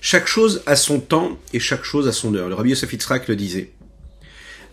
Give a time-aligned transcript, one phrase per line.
[0.00, 2.48] Chaque chose a son temps et chaque chose a son heure.
[2.48, 3.72] Le Rabbi Yosef le disait.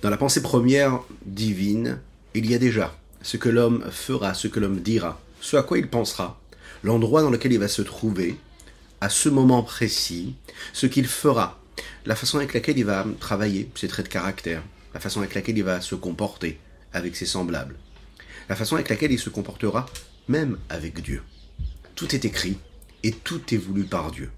[0.03, 1.99] Dans la pensée première divine,
[2.35, 5.79] il y a déjà ce que l'homme fera, ce que l'homme dira, ce à quoi
[5.79, 6.39] il pensera,
[6.83, 8.37] l'endroit dans lequel il va se trouver,
[9.01, 10.35] à ce moment précis,
[10.73, 11.59] ce qu'il fera,
[12.05, 14.61] la façon avec laquelle il va travailler, ses traits de caractère,
[14.93, 16.59] la façon avec laquelle il va se comporter
[16.93, 17.77] avec ses semblables,
[18.47, 19.87] la façon avec laquelle il se comportera
[20.27, 21.23] même avec Dieu.
[21.95, 22.59] Tout est écrit
[23.01, 24.29] et tout est voulu par Dieu.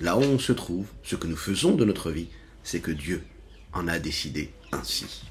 [0.00, 2.28] Là où on se trouve, ce que nous faisons de notre vie,
[2.64, 3.22] c'est que Dieu
[3.74, 5.22] en a décidé ainsi.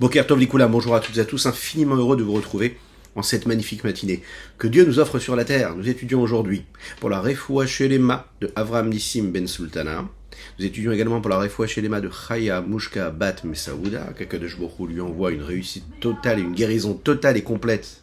[0.00, 2.76] Bonjour à toutes et à tous, infiniment heureux de vous retrouver
[3.14, 4.20] en cette magnifique matinée
[4.58, 5.76] que Dieu nous offre sur la terre.
[5.76, 6.64] Nous étudions aujourd'hui
[6.98, 10.08] pour la Refoua Shelema de Avram Nissim Ben Sultana.
[10.58, 14.12] Nous étudions également pour la Refoua Shelema de Chaya Mushka Bat Mesaouda.
[14.18, 14.56] Kakadosh
[14.88, 18.02] lui envoie une réussite totale, une guérison totale et complète.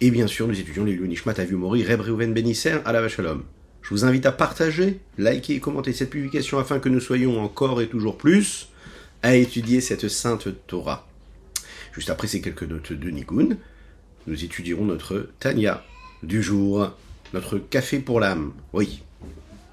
[0.00, 3.44] Et bien sûr, nous étudions les Nishmat Avu Mori, Reb Reuven Benisser, à la Shalom.
[3.92, 7.82] Je vous invite à partager, liker et commenter cette publication afin que nous soyons encore
[7.82, 8.70] et toujours plus
[9.22, 11.06] à étudier cette sainte Torah.
[11.92, 13.58] Juste après ces quelques notes de Nigun,
[14.26, 15.84] nous étudierons notre Tanya
[16.22, 16.90] du jour,
[17.34, 18.54] notre café pour l'âme.
[18.72, 19.02] Oui.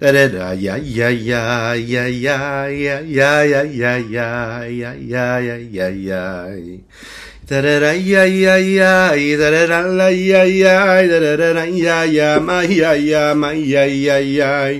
[0.00, 3.36] da da da ya ya ya ya ya ya ya ya
[4.00, 6.24] ya ya ya ya ya ya
[7.44, 11.64] da da da ya ya ya da da da la ya ya da da da
[11.68, 14.72] ya ya ma ya ya ma ya ya ya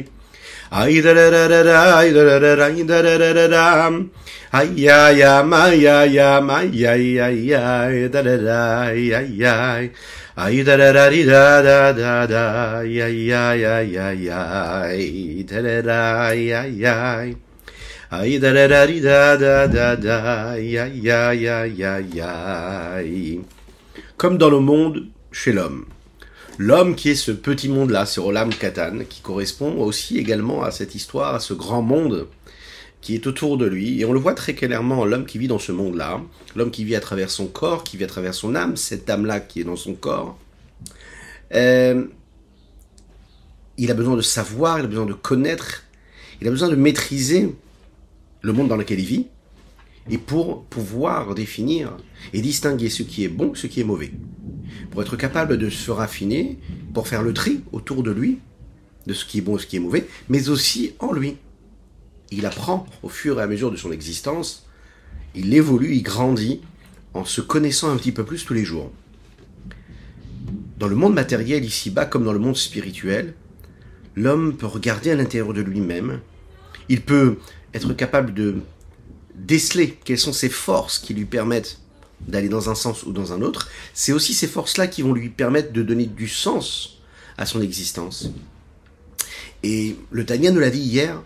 [0.73, 3.91] ay da da da da da da da da da da da da
[4.53, 5.13] Ay ya
[9.23, 9.87] ya
[24.17, 25.84] comme dans le monde chez l'homme.
[26.56, 30.95] L'homme qui est ce petit monde-là, c'est Rolam Katan, qui correspond aussi également à cette
[30.95, 32.29] histoire, à ce grand monde
[33.00, 34.00] qui est autour de lui.
[34.00, 36.20] Et on le voit très clairement, l'homme qui vit dans ce monde-là,
[36.55, 39.40] l'homme qui vit à travers son corps, qui vit à travers son âme, cette âme-là
[39.40, 40.38] qui est dans son corps.
[41.55, 42.05] Euh,
[43.78, 45.84] il a besoin de savoir, il a besoin de connaître,
[46.40, 47.55] il a besoin de maîtriser
[48.42, 49.27] le monde dans lequel il vit,
[50.11, 51.96] et pour pouvoir définir
[52.32, 54.12] et distinguer ce qui est bon, ce qui est mauvais.
[54.90, 56.58] Pour être capable de se raffiner,
[56.92, 58.38] pour faire le tri autour de lui,
[59.06, 61.36] de ce qui est bon et ce qui est mauvais, mais aussi en lui
[62.30, 64.67] il apprend au fur et à mesure de son existence,
[65.35, 66.61] il évolue, il grandit
[67.14, 68.91] en se connaissant un petit peu plus tous les jours.
[70.79, 73.35] Dans le monde matériel ici-bas comme dans le monde spirituel,
[74.17, 76.20] l'homme peut regarder à l'intérieur de lui-même,
[76.89, 77.39] il peut
[77.74, 78.57] être capable de
[79.35, 81.79] déceler quelles sont ses forces qui lui permettent
[82.20, 83.68] d'aller dans un sens ou dans un autre.
[83.95, 87.01] C'est aussi ces forces-là qui vont lui permettre de donner du sens
[87.39, 88.30] à son existence.
[89.62, 91.23] Et le Tania nous l'a dit hier,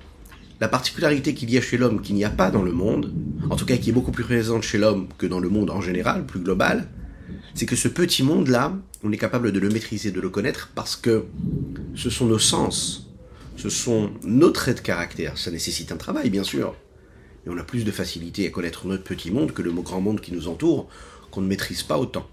[0.64, 3.12] la particularité qu'il y a chez l'homme qu'il n'y a pas dans le monde,
[3.50, 5.82] en tout cas qui est beaucoup plus présente chez l'homme que dans le monde en
[5.82, 6.88] général, plus global,
[7.54, 10.96] c'est que ce petit monde-là, on est capable de le maîtriser, de le connaître, parce
[10.96, 11.26] que
[11.94, 13.10] ce sont nos sens,
[13.58, 15.36] ce sont nos traits de caractère.
[15.36, 16.74] Ça nécessite un travail, bien sûr.
[17.44, 20.22] Mais on a plus de facilité à connaître notre petit monde que le grand monde
[20.22, 20.88] qui nous entoure,
[21.30, 22.26] qu'on ne maîtrise pas autant.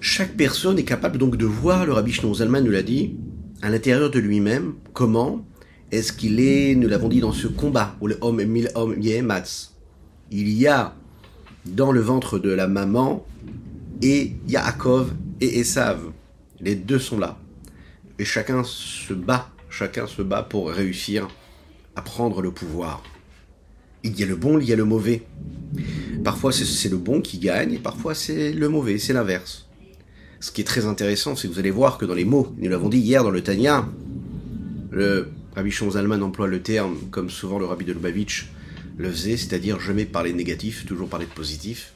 [0.00, 3.16] Chaque personne est capable donc de voir, le rabbi Zalman nous l'a dit,
[3.60, 5.44] à l'intérieur de lui-même, comment
[5.90, 8.96] est-ce qu'il est, nous l'avons dit dans ce combat, où le homme mille hommes
[10.30, 10.94] il y a
[11.64, 13.24] dans le ventre de la maman
[14.02, 16.00] et Yaakov et Esav.
[16.60, 17.38] Les deux sont là.
[18.18, 21.28] Et chacun se bat, chacun se bat pour réussir
[21.96, 23.02] à prendre le pouvoir.
[24.04, 25.22] Il y a le bon, il y a le mauvais.
[26.22, 29.68] Parfois c'est le bon qui gagne, et parfois c'est le mauvais, c'est l'inverse.
[30.40, 32.68] Ce qui est très intéressant, c'est que vous allez voir que dans les mots, nous
[32.68, 33.88] l'avons dit hier dans le Tanya,
[34.90, 38.48] le Rabbi Zalman emploie le terme, comme souvent le Rabbi de Lubavitch
[38.96, 41.94] le faisait, c'est-à-dire jamais parler de négatif, toujours parler de positif.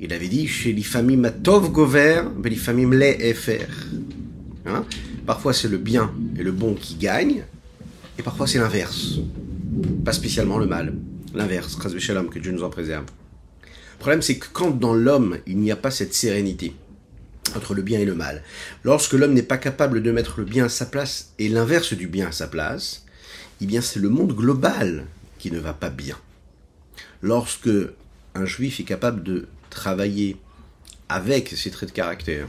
[0.00, 3.66] Il avait dit chez l'ifamim matov gover, l'ifamim efer.
[4.64, 4.86] Hein?
[5.26, 7.44] Parfois c'est le bien et le bon qui gagnent,
[8.18, 9.18] et parfois c'est l'inverse.
[10.02, 10.94] Pas spécialement le mal.
[11.34, 13.04] L'inverse, que Dieu nous en préserve.
[13.64, 16.72] Le problème c'est que quand dans l'homme il n'y a pas cette sérénité,
[17.56, 18.42] entre le bien et le mal.
[18.84, 22.06] Lorsque l'homme n'est pas capable de mettre le bien à sa place et l'inverse du
[22.06, 23.04] bien à sa place,
[23.60, 25.06] eh bien c'est le monde global
[25.38, 26.16] qui ne va pas bien.
[27.22, 27.70] Lorsque
[28.34, 30.36] un juif est capable de travailler
[31.08, 32.46] avec ses traits de caractère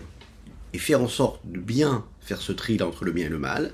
[0.73, 3.71] et faire en sorte de bien faire ce tri entre le bien et le mal,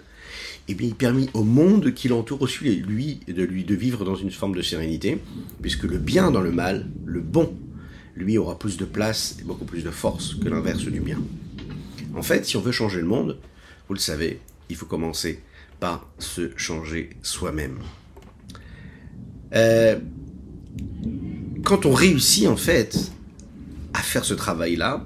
[0.68, 4.16] eh bien, il permet au monde qui l'entoure aussi, lui, de lui de vivre dans
[4.16, 5.21] une forme de sérénité,
[5.62, 7.56] puisque le bien dans le mal, le bon,
[8.15, 11.19] lui aura plus de place et beaucoup plus de force que l'inverse du bien.
[12.15, 13.39] En fait, si on veut changer le monde,
[13.88, 14.39] vous le savez,
[14.69, 15.41] il faut commencer
[15.79, 17.79] par se changer soi-même.
[19.53, 20.00] Euh,
[21.63, 23.12] quand on réussit en fait
[23.94, 25.06] à faire ce travail-là,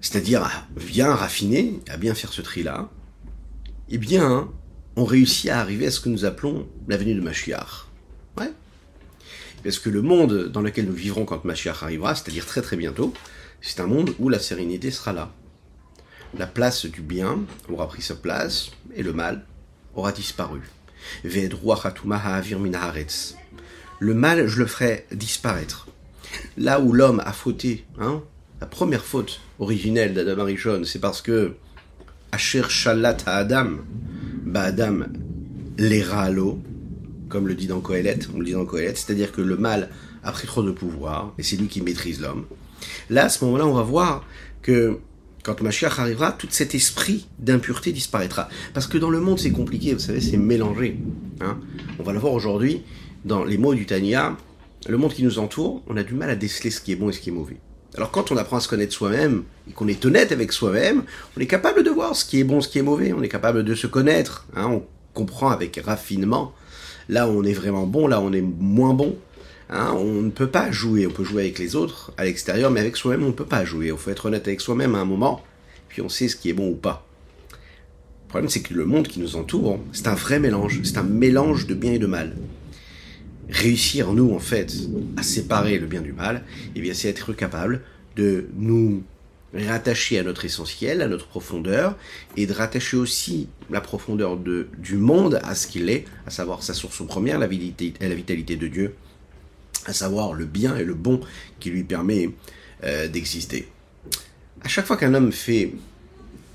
[0.00, 2.88] c'est-à-dire à bien raffiner, à bien faire ce tri-là,
[3.88, 4.48] eh bien,
[4.96, 7.90] on réussit à arriver à ce que nous appelons l'avenue de Machiar.
[8.38, 8.50] Ouais.
[9.66, 13.12] Parce que le monde dans lequel nous vivrons quand Machiar arrivera, c'est-à-dire très très bientôt,
[13.60, 15.32] c'est un monde où la sérénité sera là.
[16.38, 19.44] La place du bien aura pris sa place et le mal
[19.96, 20.60] aura disparu.
[21.24, 21.34] Le
[24.14, 25.88] mal, je le ferai disparaître.
[26.56, 28.22] Là où l'homme a fauté, hein,
[28.60, 31.56] la première faute originelle d'Adam Arishon, c'est parce que
[32.30, 33.78] Asher Shalat Adam,
[34.44, 35.06] bah Adam
[35.76, 36.62] l'era l'eau,
[37.28, 39.90] comme le dit dans Kohelet, on le dit dans Kohelet, c'est-à-dire que le mal
[40.22, 42.46] a pris trop de pouvoir, et c'est lui qui maîtrise l'homme.
[43.10, 44.24] Là, à ce moment-là, on va voir
[44.62, 44.98] que
[45.42, 48.48] quand Mashiach arrivera, tout cet esprit d'impureté disparaîtra.
[48.74, 50.98] Parce que dans le monde, c'est compliqué, vous savez, c'est mélangé.
[51.40, 51.58] Hein.
[52.00, 52.82] On va le voir aujourd'hui
[53.24, 54.36] dans les mots du Tanya.
[54.88, 57.10] Le monde qui nous entoure, on a du mal à déceler ce qui est bon
[57.10, 57.58] et ce qui est mauvais.
[57.96, 61.04] Alors quand on apprend à se connaître soi-même et qu'on est honnête avec soi-même,
[61.36, 63.12] on est capable de voir ce qui est bon, ce qui est mauvais.
[63.12, 64.46] On est capable de se connaître.
[64.54, 64.66] Hein.
[64.66, 64.84] On
[65.14, 66.52] comprend avec raffinement.
[67.08, 69.16] Là où on est vraiment bon, là où on est moins bon.
[69.68, 72.80] Hein, on ne peut pas jouer, on peut jouer avec les autres à l'extérieur, mais
[72.80, 73.88] avec soi-même on ne peut pas jouer.
[73.88, 75.42] Il faut être honnête avec soi-même à un moment,
[75.88, 77.04] puis on sait ce qui est bon ou pas.
[77.50, 81.02] Le problème c'est que le monde qui nous entoure, c'est un vrai mélange, c'est un
[81.02, 82.36] mélange de bien et de mal.
[83.48, 84.72] Réussir nous en fait
[85.16, 86.44] à séparer le bien du mal,
[86.76, 87.82] eh bien c'est être capable
[88.14, 89.02] de nous
[89.54, 91.96] rattacher à notre essentiel, à notre profondeur,
[92.36, 96.62] et de rattacher aussi la profondeur de, du monde à ce qu'il est, à savoir
[96.62, 98.94] sa source première, la vitalité, la vitalité de Dieu,
[99.86, 101.20] à savoir le bien et le bon
[101.60, 102.30] qui lui permet
[102.84, 103.68] euh, d'exister.
[104.62, 105.72] À chaque fois qu'un homme fait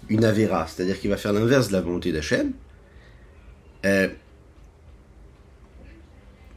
[0.09, 2.51] une avéra, c'est-à-dire qu'il va faire l'inverse de la volonté d'Hachem,
[3.85, 4.09] euh,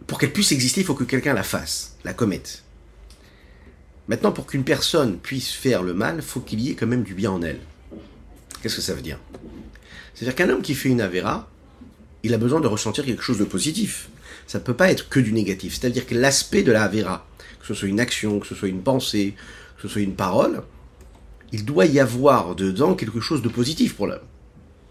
[0.06, 2.63] pour qu'elle puisse exister, il faut que quelqu'un la fasse, la commette.
[4.09, 7.05] Maintenant, pour qu'une personne puisse faire le mal, il faut qu'il y ait quand même
[7.05, 7.61] du bien en elle.
[8.62, 9.19] Qu'est-ce que ça veut dire?
[10.15, 11.49] C'est-à-dire qu'un homme qui fait une avéra,
[12.23, 14.09] il a besoin de ressentir quelque chose de positif
[14.47, 15.79] ça ne peut pas être que du négatif.
[15.79, 17.27] C'est-à-dire que l'aspect de la Avera,
[17.61, 19.35] que ce soit une action, que ce soit une pensée,
[19.77, 20.62] que ce soit une parole,
[21.53, 24.19] il doit y avoir dedans quelque chose de positif pour l'homme.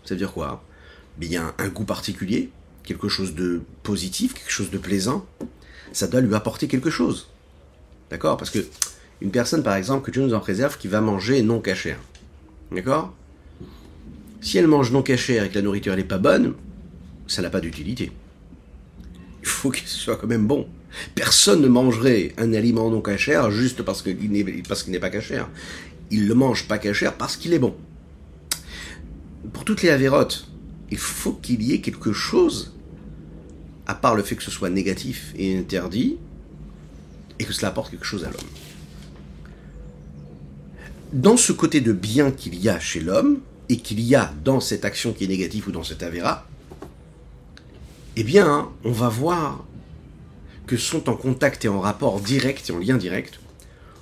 [0.05, 0.63] Ça veut dire quoi?
[1.17, 2.49] Bien, un goût particulier,
[2.83, 5.25] quelque chose de positif, quelque chose de plaisant,
[5.91, 7.29] ça doit lui apporter quelque chose.
[8.09, 8.37] D'accord?
[8.37, 8.65] Parce que
[9.23, 11.97] une personne, par exemple, que Dieu nous en préserve, qui va manger non cachère.
[12.71, 13.13] D'accord?
[14.41, 16.53] Si elle mange non cachère et que la nourriture n'est pas bonne,
[17.27, 18.11] ça n'a pas d'utilité
[19.43, 20.67] il faut qu'il soit quand même bon.
[21.15, 25.49] Personne ne mangerait un aliment non cachère juste parce qu'il n'est, pas cachère.
[26.11, 27.75] Il le mange pas cachère parce qu'il est bon.
[29.51, 30.47] Pour toutes les avérotes,
[30.91, 32.73] il faut qu'il y ait quelque chose,
[33.85, 36.17] à part le fait que ce soit négatif et interdit,
[37.39, 38.39] et que cela apporte quelque chose à l'homme.
[41.13, 43.39] Dans ce côté de bien qu'il y a chez l'homme,
[43.69, 46.47] et qu'il y a dans cette action qui est négative ou dans cette avéra,
[48.15, 49.63] eh bien, on va voir
[50.67, 53.39] que sont en contact et en rapport direct et en lien direct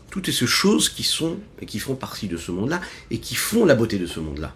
[0.10, 3.65] toutes ces choses qui sont et qui font partie de ce monde-là et qui font
[3.65, 4.53] la beauté de ce monde-là.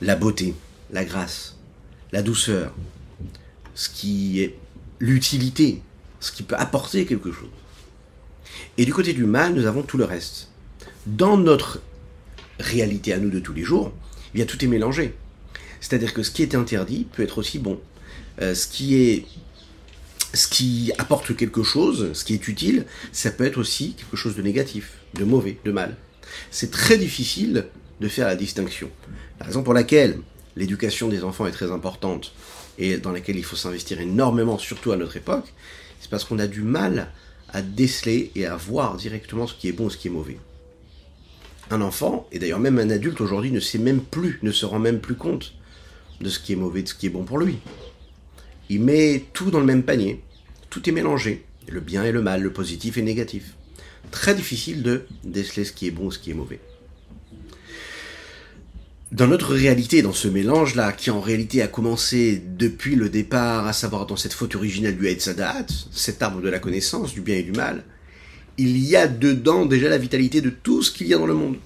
[0.00, 0.54] La beauté,
[0.90, 1.56] la grâce,
[2.12, 2.74] la douceur,
[3.74, 4.58] ce qui est
[4.98, 5.82] l'utilité,
[6.20, 7.50] ce qui peut apporter quelque chose.
[8.78, 10.48] Et du côté du mal, nous avons tout le reste.
[11.06, 11.80] Dans notre
[12.58, 13.92] réalité à nous de tous les jours,
[14.32, 15.14] eh bien tout est mélangé.
[15.80, 17.80] C'est-à-dire que ce qui est interdit peut être aussi bon.
[18.40, 19.24] Euh, ce qui est
[20.34, 24.36] ce qui apporte quelque chose, ce qui est utile, ça peut être aussi quelque chose
[24.36, 25.96] de négatif, de mauvais, de mal.
[26.50, 27.66] C'est très difficile
[28.00, 28.90] de faire la distinction.
[29.40, 30.18] La raison pour laquelle
[30.56, 32.34] l'éducation des enfants est très importante
[32.78, 35.46] et dans laquelle il faut s'investir énormément, surtout à notre époque,
[36.00, 37.12] c'est parce qu'on a du mal
[37.52, 40.36] à déceler et à voir directement ce qui est bon et ce qui est mauvais.
[41.70, 44.78] Un enfant, et d'ailleurs même un adulte aujourd'hui, ne sait même plus, ne se rend
[44.78, 45.54] même plus compte
[46.20, 47.58] de ce qui est mauvais, de ce qui est bon pour lui
[48.68, 50.22] il met tout dans le même panier.
[50.70, 51.44] Tout est mélangé.
[51.68, 53.54] Le bien et le mal, le positif et le négatif.
[54.10, 56.60] Très difficile de déceler ce qui est bon, ce qui est mauvais.
[59.12, 63.72] dans notre réalité, dans ce mélange-là, qui en réalité a commencé depuis le départ, à
[63.72, 67.44] savoir dans cette faute originelle du Haetzadat, cet arbre de la connaissance, du bien et
[67.44, 67.84] du mal,
[68.58, 71.34] il y a dedans déjà la vitalité de tout ce qu'il y a dans le
[71.34, 71.56] monde.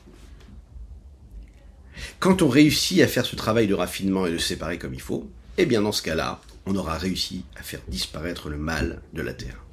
[2.19, 5.31] Quand on réussit à faire ce travail de raffinement et de séparer comme il faut,
[5.59, 9.33] eh bien dans ce cas-là, on aura réussi à faire disparaître le mal de la
[9.33, 9.65] terre.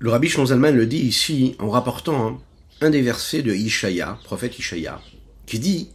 [0.00, 2.40] Le rabbi Shonzalman le dit ici en rapportant hein,
[2.80, 5.00] un des versets de Ishaya, prophète Ishaya,
[5.48, 5.88] qui dit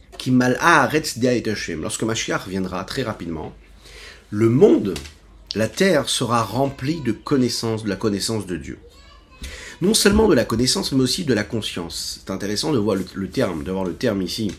[1.80, 3.54] Lorsque Mashiach viendra très rapidement,
[4.30, 4.94] le monde,
[5.54, 8.78] la terre sera remplie de connaissance, de la connaissance de Dieu.
[9.82, 12.20] Non seulement de la connaissance, mais aussi de la conscience.
[12.20, 14.52] C'est intéressant de voir le, terme, de voir le terme ici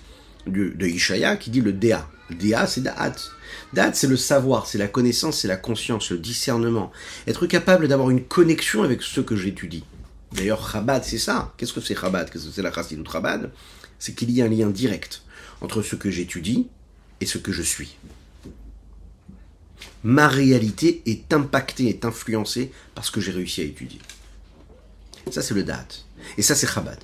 [0.45, 2.07] de, de Ishaya qui dit le Dea.
[2.29, 3.15] Dea, c'est Da'at.
[3.73, 6.91] Da'at, c'est le savoir, c'est la connaissance, c'est la conscience, le discernement.
[7.27, 9.83] Être capable d'avoir une connexion avec ce que j'étudie.
[10.33, 11.53] D'ailleurs, Chabad, c'est ça.
[11.57, 12.29] Qu'est-ce que c'est Chabad?
[12.29, 13.51] Qu'est-ce que c'est la Chassidut Chabad?
[14.05, 15.23] C'est qu'il y a un lien direct
[15.61, 16.67] entre ce que j'étudie
[17.21, 17.97] et ce que je suis.
[20.03, 23.97] Ma réalité est impactée, est influencée par ce que j'ai réussi à étudier.
[25.31, 25.87] Ça, c'est le Da'at.
[26.37, 26.99] Et ça, c'est Chabad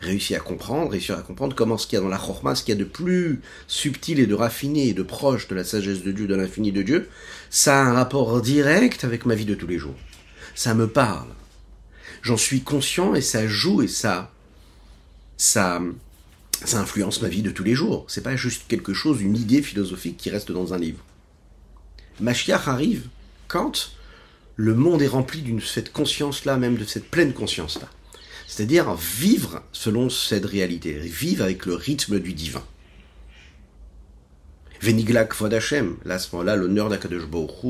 [0.00, 2.64] réussir à comprendre, réussir à comprendre comment ce qu'il y a dans la chorma, ce
[2.64, 6.02] qu'il y a de plus subtil et de raffiné et de proche de la sagesse
[6.02, 7.08] de Dieu, de l'infini de Dieu,
[7.50, 9.94] ça a un rapport direct avec ma vie de tous les jours.
[10.56, 11.28] Ça me parle.
[12.22, 14.32] J'en suis conscient et ça joue et ça,
[15.40, 15.80] ça,
[16.66, 18.04] ça influence ma vie de tous les jours.
[18.08, 21.02] C'est pas juste quelque chose, une idée philosophique qui reste dans un livre.
[22.20, 23.08] Mashiach arrive
[23.48, 23.92] quand
[24.56, 27.88] le monde est rempli d'une cette conscience-là, même de cette pleine conscience-là.
[28.46, 32.62] C'est-à-dire vivre selon cette réalité, vivre avec le rythme du divin.
[34.82, 37.22] Veniglak Vodachem, là à ce moment-là, l'honneur d'Akadosh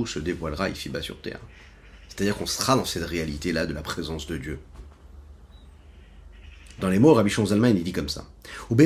[0.07, 1.41] se dévoilera ici-bas sur terre.
[2.09, 4.59] C'est-à-dire qu'on sera dans cette réalité-là de la présence de Dieu.
[6.81, 8.27] Dans les mots, Rabbi Zalman, il dit comme ça.
[8.71, 8.77] Ou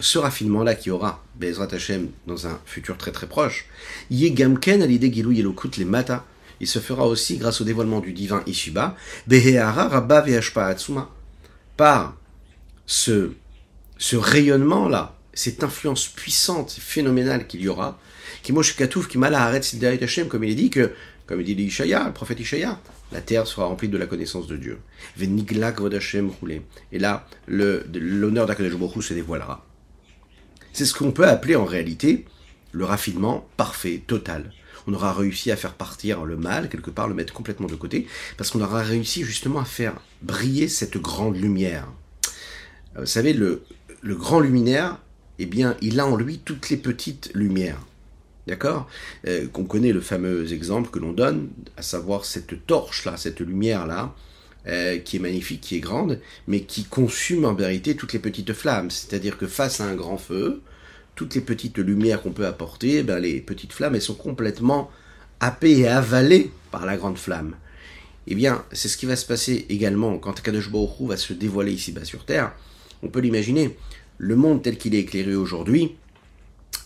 [0.00, 3.66] ce raffinement-là qui aura, Bezrat Hashem, dans un futur très très proche,
[4.10, 6.24] Yegamken à l'idée Gilou Yelokut les Mata,
[6.60, 8.96] il se fera aussi grâce au dévoilement du divin Ishiba,
[9.26, 10.24] Behehara Rabba
[10.56, 11.10] Atsuma.
[11.76, 12.16] Par
[12.86, 13.32] ce,
[13.98, 17.98] ce rayonnement-là, cette influence puissante, phénoménale qu'il y aura,
[18.42, 19.08] Katouf,
[20.02, 20.92] Hashem, comme il est dit que,
[21.26, 22.80] comme il dit le prophète Ishaya,
[23.14, 24.78] la terre sera remplie de la connaissance de Dieu.
[25.20, 29.64] Et là, l'honneur d'Akadosh se dévoilera.
[30.72, 32.26] C'est ce qu'on peut appeler en réalité
[32.72, 34.50] le raffinement parfait, total,
[34.86, 38.06] on aura réussi à faire partir le mal, quelque part le mettre complètement de côté,
[38.36, 41.88] parce qu'on aura réussi justement à faire briller cette grande lumière.
[42.96, 43.62] Euh, vous savez, le,
[44.02, 44.98] le grand luminaire,
[45.38, 47.80] eh bien, il a en lui toutes les petites lumières.
[48.46, 48.88] D'accord?
[49.26, 54.14] Euh, Qu'on connaît le fameux exemple que l'on donne, à savoir cette torche-là, cette lumière-là,
[54.66, 58.52] euh, qui est magnifique, qui est grande, mais qui consume en vérité toutes les petites
[58.52, 58.90] flammes.
[58.90, 60.62] C'est-à-dire que face à un grand feu,
[61.14, 64.90] toutes les petites lumières qu'on peut apporter, ben les petites flammes, elles sont complètement
[65.40, 67.56] happées et avalées par la grande flamme.
[68.26, 71.72] Eh bien, c'est ce qui va se passer également quand Kadosh Baruch va se dévoiler
[71.72, 72.52] ici-bas sur Terre.
[73.02, 73.76] On peut l'imaginer.
[74.16, 75.96] Le monde tel qu'il est éclairé aujourd'hui,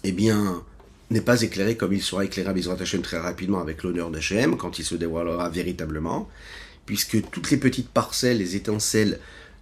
[0.03, 0.65] eh bien,
[1.11, 4.57] n'est pas éclairé comme il sera éclairé à Bizrat Hashem très rapidement avec l'honneur d'Hachem,
[4.57, 6.29] quand il se dévoilera véritablement,
[6.87, 9.19] puisque toutes les petites parcelles, les étincelles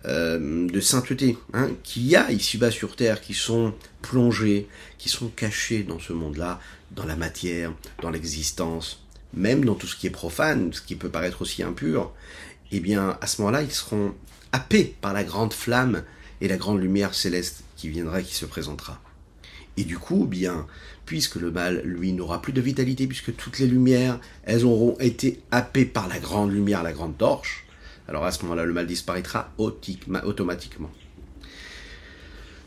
[0.06, 5.28] euh, de sainteté hein, qu'il y a ici-bas sur Terre, qui sont plongés, qui sont
[5.28, 6.60] cachés dans ce monde-là,
[6.92, 7.72] dans la matière,
[8.02, 12.12] dans l'existence, même dans tout ce qui est profane, ce qui peut paraître aussi impur,
[12.72, 14.14] eh bien, à ce moment-là, ils seront
[14.52, 16.02] happés par la grande flamme
[16.40, 19.00] et la grande lumière céleste qui viendra, qui se présentera.
[19.76, 20.66] Et du coup, bien,
[21.06, 25.40] puisque le mal, lui, n'aura plus de vitalité, puisque toutes les lumières, elles auront été
[25.50, 27.64] happées par la grande lumière, la grande torche,
[28.08, 30.90] alors à ce moment-là, le mal disparaîtra automatiquement.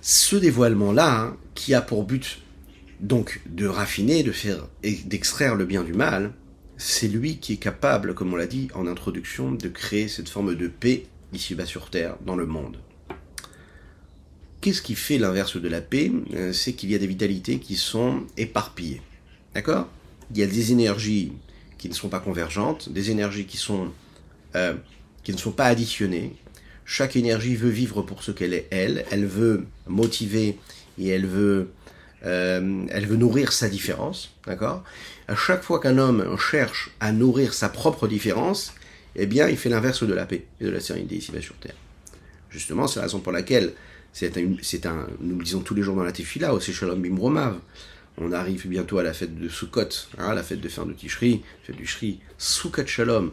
[0.02, 2.42] Ce dévoilement-là, hein, qui a pour but
[3.00, 4.68] donc de raffiner, de faire
[5.06, 6.34] d'extraire le bien du mal,
[6.78, 10.56] c'est lui qui est capable, comme on l'a dit en introduction, de créer cette forme
[10.56, 12.78] de paix ici-bas sur Terre, dans le monde.
[14.62, 16.12] Qu'est-ce qui fait l'inverse de la paix?
[16.34, 19.02] Euh, C'est qu'il y a des vitalités qui sont éparpillées.
[19.56, 19.88] D'accord?
[20.32, 21.32] Il y a des énergies
[21.78, 23.48] qui ne sont pas convergentes, des énergies
[24.56, 24.76] euh,
[25.24, 26.36] qui ne sont pas additionnés.
[26.86, 30.58] Chaque énergie veut vivre pour ce qu'elle est elle, elle veut motiver
[31.00, 31.70] et elle veut,
[32.26, 34.84] euh, nourrir sa différence, d'accord?
[35.28, 38.74] À chaque fois qu'un homme cherche à nourrir sa propre différence,
[39.16, 41.76] eh bien, il fait l'inverse de la paix et de la sérénité ici-bas sur Terre.
[42.50, 43.74] Justement, c'est la raison pour laquelle
[44.14, 47.60] c'est un, un, nous le disons tous les jours dans la Tefila, au Shalom Bimromav.
[48.18, 51.42] On arrive bientôt à la fête de Sukkot, hein, la fête de fin de Tishri,
[51.64, 53.32] fête du Shri, Sukkot Shalom,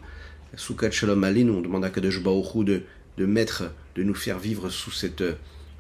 [0.55, 2.83] Soukat Shalom Alinu, on demande à Kadosh Baruch de,
[3.19, 3.65] de mettre,
[3.97, 5.25] de nous faire vivre sous cette,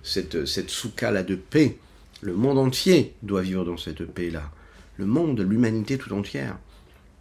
[0.03, 1.79] cette, cette souka là de paix.
[2.21, 4.51] Le monde entier doit vivre dans cette paix-là.
[4.97, 6.59] Le monde, l'humanité tout entière.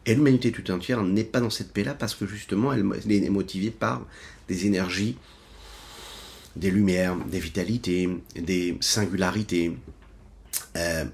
[0.05, 3.72] Et l'humanité tout entière n'est pas dans cette paix-là parce que justement elle est motivée
[3.72, 4.05] par
[4.48, 5.17] des énergies,
[6.55, 9.77] des lumières, des vitalités, des singularités,
[10.77, 11.05] euh,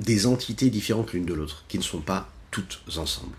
[0.00, 3.36] des entités différentes l'une de l'autre, qui ne sont pas toutes ensemble.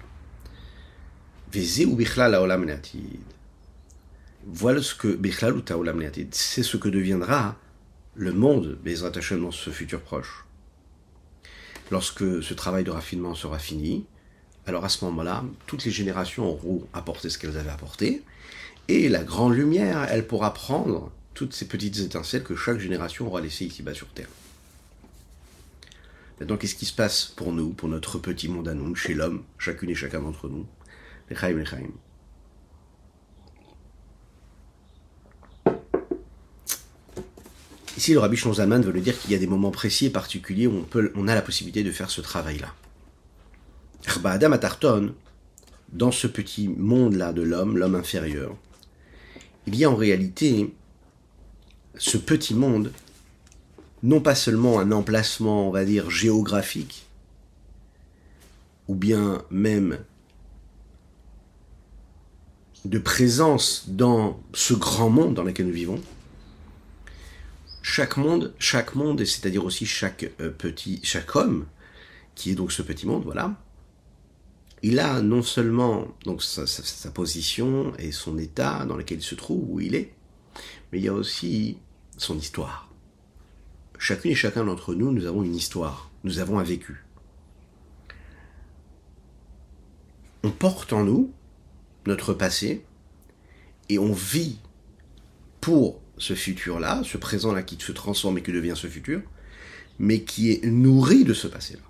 [4.45, 5.17] Voilà ce que
[6.31, 7.57] c'est ce que deviendra
[8.15, 9.03] le monde des
[9.37, 10.45] dans ce futur proche.
[11.91, 14.05] Lorsque ce travail de raffinement sera fini,
[14.67, 18.23] alors à ce moment-là, toutes les générations auront apporté ce qu'elles avaient apporté,
[18.89, 23.39] et la grande lumière, elle pourra prendre toutes ces petites étincelles que chaque génération aura
[23.39, 24.29] laissées ici-bas sur Terre.
[26.39, 29.43] Maintenant, qu'est-ce qui se passe pour nous, pour notre petit monde à nous, chez l'homme,
[29.59, 30.65] chacune et chacun d'entre nous?
[37.95, 40.65] Ici, le Rabbi Shonzaman veut nous dire qu'il y a des moments précis et particuliers
[40.65, 42.73] où on a la possibilité de faire ce travail-là.
[44.23, 45.13] Adam Atarton,
[45.91, 48.55] dans ce petit monde-là de l'homme, l'homme inférieur,
[49.69, 50.73] il y a en réalité
[51.95, 52.91] ce petit monde,
[54.01, 57.05] non pas seulement un emplacement, on va dire, géographique,
[58.87, 59.99] ou bien même
[62.83, 66.01] de présence dans ce grand monde dans lequel nous vivons,
[67.83, 71.67] chaque monde, chaque monde, c'est-à-dire aussi chaque euh, petit, chaque homme,
[72.33, 73.53] qui est donc ce petit monde, voilà,
[74.81, 79.69] il a non seulement donc sa, position et son état dans lequel il se trouve,
[79.69, 80.13] où il est,
[80.91, 81.77] mais il y a aussi
[82.17, 82.89] son histoire.
[83.97, 87.03] Chacune et chacun d'entre nous, nous avons une histoire, nous avons un vécu.
[90.43, 91.33] On porte en nous
[92.05, 92.85] notre passé
[93.89, 94.59] et on vit
[95.59, 99.21] pour ce futur-là, ce présent-là qui se transforme et qui devient ce futur,
[99.99, 101.88] mais qui est nourri de ce passé-là.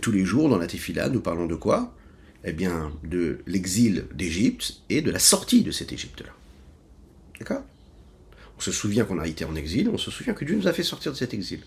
[0.00, 1.94] Tous les jours, dans la Tefila, nous parlons de quoi?
[2.44, 6.32] Eh bien, de l'exil d'Égypte et de la sortie de cette Égypte-là.
[7.38, 7.62] D'accord?
[8.56, 10.72] On se souvient qu'on a été en exil, on se souvient que Dieu nous a
[10.72, 11.60] fait sortir de cet exil.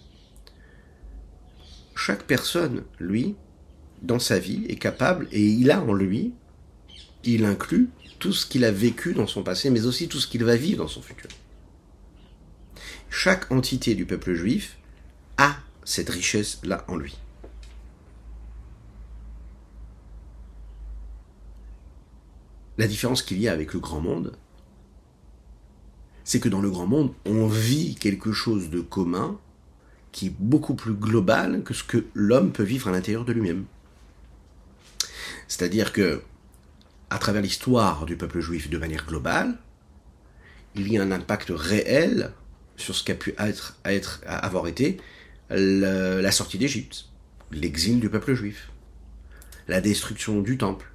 [1.96, 3.36] Chaque personne, lui,
[4.02, 6.34] dans sa vie, est capable, et il a en lui,
[7.24, 10.44] il inclut tout ce qu'il a vécu dans son passé, mais aussi tout ce qu'il
[10.44, 11.30] va vivre dans son futur.
[13.10, 14.78] Chaque entité du peuple juif
[15.38, 17.18] a cette richesse-là en lui.
[22.78, 24.34] La différence qu'il y a avec le grand monde,
[26.24, 29.40] c'est que dans le grand monde, on vit quelque chose de commun
[30.12, 33.66] qui est beaucoup plus global que ce que l'homme peut vivre à l'intérieur de lui-même.
[35.48, 36.22] C'est-à-dire que
[37.10, 39.58] à travers l'histoire du peuple juif de manière globale,
[40.74, 42.32] il y a un impact réel
[42.76, 44.98] sur ce qu'a pu être, être, avoir été
[45.50, 47.06] la sortie d'Égypte,
[47.52, 48.72] l'exil du peuple juif,
[49.68, 50.92] la destruction du temple.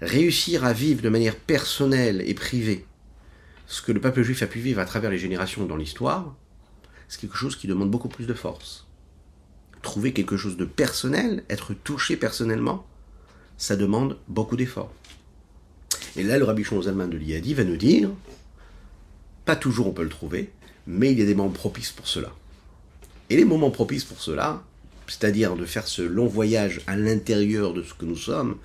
[0.00, 2.86] Réussir à vivre de manière personnelle et privée
[3.72, 6.36] ce que le peuple juif a pu vivre à travers les générations dans l'histoire,
[7.08, 8.86] c'est quelque chose qui demande beaucoup plus de force.
[9.80, 12.86] Trouver quelque chose de personnel, être touché personnellement,
[13.56, 14.92] ça demande beaucoup d'efforts.
[16.16, 18.10] Et là, le Rabbi Zalman de l'Iadi va nous dire,
[19.46, 20.50] pas toujours on peut le trouver,
[20.86, 22.30] mais il y a des moments propices pour cela.
[23.30, 24.62] Et les moments propices pour cela,
[25.06, 28.58] c'est-à-dire de faire ce long voyage à l'intérieur de ce que nous sommes,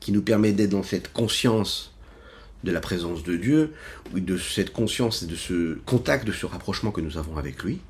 [0.00, 1.94] qui nous permet d'être dans cette conscience
[2.64, 3.72] de la présence de Dieu,
[4.12, 7.62] ou de cette conscience et de ce contact, de ce rapprochement que nous avons avec
[7.62, 7.80] lui,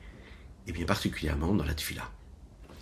[0.66, 2.08] et bien particulièrement dans la tfila.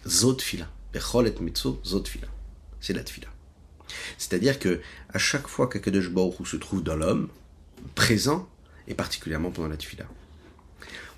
[0.06, 0.68] Zot tfila.
[0.94, 2.28] Et zot tfila.
[2.80, 3.28] C'est la tfila.
[4.18, 4.80] C'est-à-dire que
[5.12, 7.28] à chaque fois qu'Akadosh Baruch se trouve dans l'homme,
[7.94, 8.48] présent,
[8.86, 10.06] et particulièrement pendant la tefila,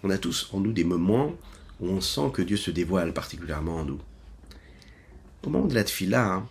[0.03, 1.35] on a tous en nous des moments
[1.81, 4.01] où on sent que Dieu se dévoile particulièrement en nous.
[5.42, 6.49] Au moment de la tefila, hein,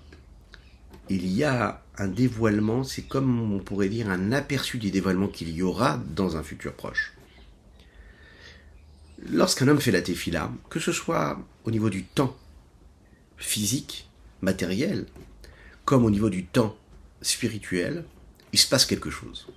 [1.10, 5.50] il y a un dévoilement, c'est comme on pourrait dire un aperçu du dévoilement qu'il
[5.50, 7.14] y aura dans un futur proche.
[9.30, 12.38] Lorsqu'un homme fait la tefila, que ce soit au niveau du temps
[13.38, 14.08] physique,
[14.42, 15.08] matériel,
[15.84, 16.78] comme au niveau du temps
[17.22, 18.06] spirituel,
[18.54, 19.48] il se passe quelque chose.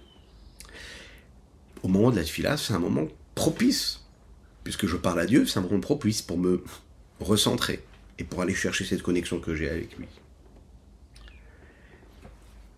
[1.82, 4.00] Au moment de la fila, c'est un moment propice,
[4.64, 6.64] puisque je parle à Dieu, c'est un moment propice pour me
[7.20, 7.84] recentrer
[8.18, 10.08] et pour aller chercher cette connexion que j'ai avec lui.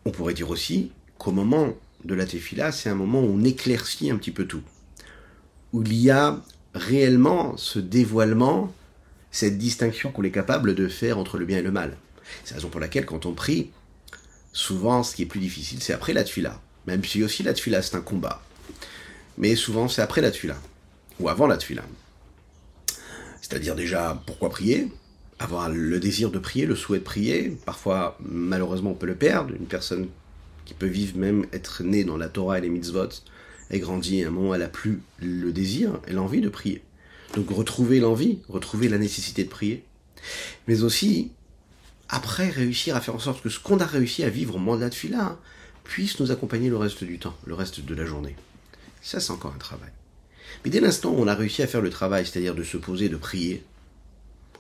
[0.05, 4.11] On pourrait dire aussi qu'au moment de la tefila, c'est un moment où on éclaircit
[4.11, 4.63] un petit peu tout,
[5.73, 6.43] où il y a
[6.75, 8.73] réellement ce dévoilement,
[9.31, 11.97] cette distinction qu'on est capable de faire entre le bien et le mal.
[12.45, 13.71] C'est la raison pour laquelle, quand on prie,
[14.55, 16.61] Souvent, ce qui est plus difficile, c'est après la tfila.
[16.87, 18.41] Même si aussi la tfila, c'est un combat.
[19.37, 20.57] Mais souvent, c'est après la tfila.
[21.19, 21.83] Ou avant la tfila.
[23.43, 24.93] C'est-à-dire déjà, pourquoi prier?
[25.39, 27.57] Avoir le désir de prier, le souhait de prier.
[27.67, 29.55] Parfois, malheureusement, on peut le perdre.
[29.55, 30.09] Une personne
[30.65, 33.09] qui peut vivre, même être née dans la Torah et les mitzvot,
[33.71, 36.83] et grandi, à un moment, elle a plus le désir et l'envie de prier.
[37.35, 39.85] Donc retrouver l'envie, retrouver la nécessité de prier.
[40.69, 41.33] Mais aussi,
[42.09, 44.77] après, réussir à faire en sorte que ce qu'on a réussi à vivre au moment
[44.77, 45.39] de la tfila
[45.83, 48.37] puisse nous accompagner le reste du temps, le reste de la journée.
[49.03, 49.91] Ça, c'est encore un travail.
[50.65, 53.09] Mais dès l'instant où on a réussi à faire le travail, c'est-à-dire de se poser,
[53.09, 53.65] de prier,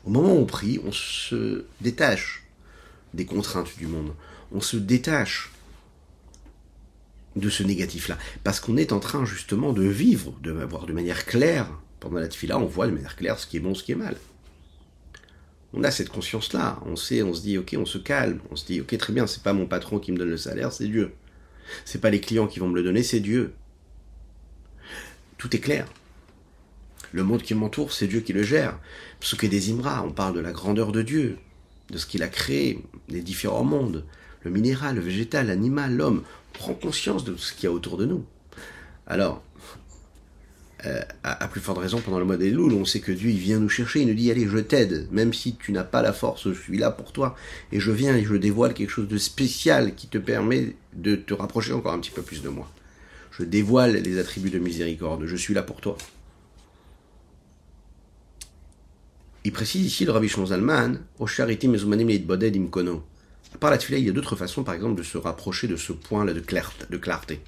[0.04, 2.44] au moment où on prie, on se détache
[3.14, 4.12] des contraintes du monde.
[4.52, 5.50] On se détache
[7.36, 8.18] de ce négatif-là.
[8.44, 11.68] Parce qu'on est en train justement de vivre, de voir de manière claire,
[12.00, 13.96] pendant la tfila, on voit de manière claire ce qui est bon, ce qui est
[13.96, 14.16] mal.
[15.72, 16.80] On a cette conscience-là.
[16.86, 18.40] On sait, on se dit, ok, on se calme.
[18.50, 20.72] On se dit, ok, très bien, c'est pas mon patron qui me donne le salaire,
[20.72, 21.12] c'est Dieu.
[21.84, 23.54] C'est pas les clients qui vont me le donner, c'est Dieu.
[25.38, 25.86] Tout est clair.
[27.12, 28.78] Le monde qui m'entoure, c'est Dieu qui le gère.
[29.24, 31.38] Ce que des Imra, on parle de la grandeur de Dieu,
[31.88, 34.04] de ce qu'il a créé, des différents mondes,
[34.42, 36.22] le minéral, le végétal, l'animal, l'homme.
[36.50, 38.22] On prend conscience de ce qu'il y a autour de nous.
[39.06, 39.42] Alors,
[40.84, 43.58] euh, à, plus forte raison pendant le mois des louls, on sait que Dieu vient
[43.58, 46.52] nous chercher, il nous dit allez je t'aide, même si tu n'as pas la force,
[46.52, 47.34] je suis là pour toi,
[47.72, 51.32] et je viens et je dévoile quelque chose de spécial qui te permet de te
[51.32, 52.70] rapprocher encore un petit peu plus de moi.
[53.30, 55.96] Je dévoile les attributs de miséricorde, je suis là pour toi.
[59.46, 63.04] Il précise ici le Rabbi Zalman, au charité mezumanim boded imkono.
[63.54, 65.76] À part la tuile, il y a d'autres façons, par exemple, de se rapprocher de
[65.76, 67.40] ce point-là de clarté.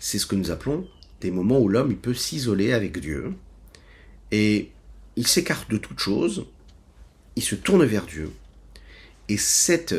[0.00, 0.88] C'est ce que nous appelons
[1.20, 3.34] des moments où l'homme peut s'isoler avec Dieu
[4.30, 4.70] et
[5.16, 6.46] il s'écarte de toute chose,
[7.36, 8.30] il se tourne vers Dieu.
[9.28, 9.94] Et cette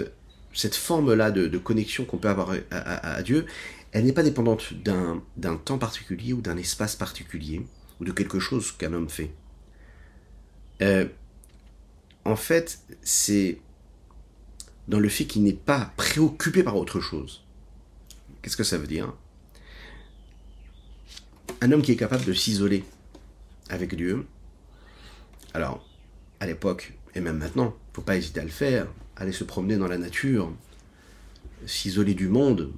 [0.73, 3.45] forme-là de, connexion qu'on peut avoir à, Dieu,
[3.91, 7.65] elle n'est pas dépendante d'un temps particulier ou d'un espace particulier
[7.99, 9.31] ou de quelque chose qu'un homme fait.
[10.81, 11.05] Euh,
[12.25, 13.59] en fait, c'est
[14.87, 17.43] dans le fait qu'il n'est pas préoccupé par autre chose.
[18.41, 19.13] Qu'est-ce que ça veut dire?
[21.61, 22.83] Un homme qui est capable de s'isoler
[23.69, 24.25] avec Dieu.
[25.53, 25.85] Alors,
[26.39, 29.43] à l'époque, et même maintenant, il ne faut pas hésiter à le faire, aller se
[29.43, 30.51] promener dans la nature,
[31.65, 32.71] s'isoler du monde,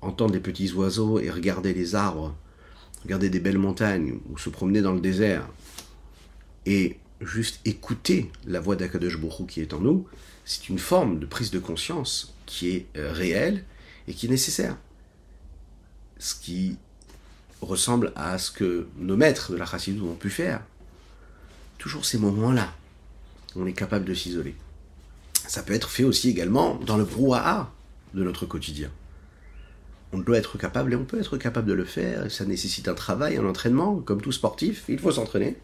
[0.00, 2.36] entendre des petits oiseaux et regarder les arbres,
[3.02, 5.48] regarder des belles montagnes ou se promener dans le désert
[6.66, 10.06] et juste écouter la voix d'Akadosh Borou qui est en nous,
[10.44, 13.64] c'est une forme de prise de conscience qui est euh, réelle
[14.06, 14.76] et qui est nécessaire.
[16.18, 16.76] Ce qui
[17.60, 20.62] ressemble à ce que nos maîtres de la chassidou ont pu faire.
[21.76, 22.72] Toujours ces moments-là,
[23.56, 24.54] on est capable de s'isoler.
[25.46, 27.72] Ça peut être fait aussi également dans le brouhaha
[28.14, 28.90] de notre quotidien.
[30.12, 32.30] On doit être capable et on peut être capable de le faire.
[32.30, 34.84] Ça nécessite un travail, un entraînement, comme tout sportif.
[34.88, 35.56] Il faut s'entraîner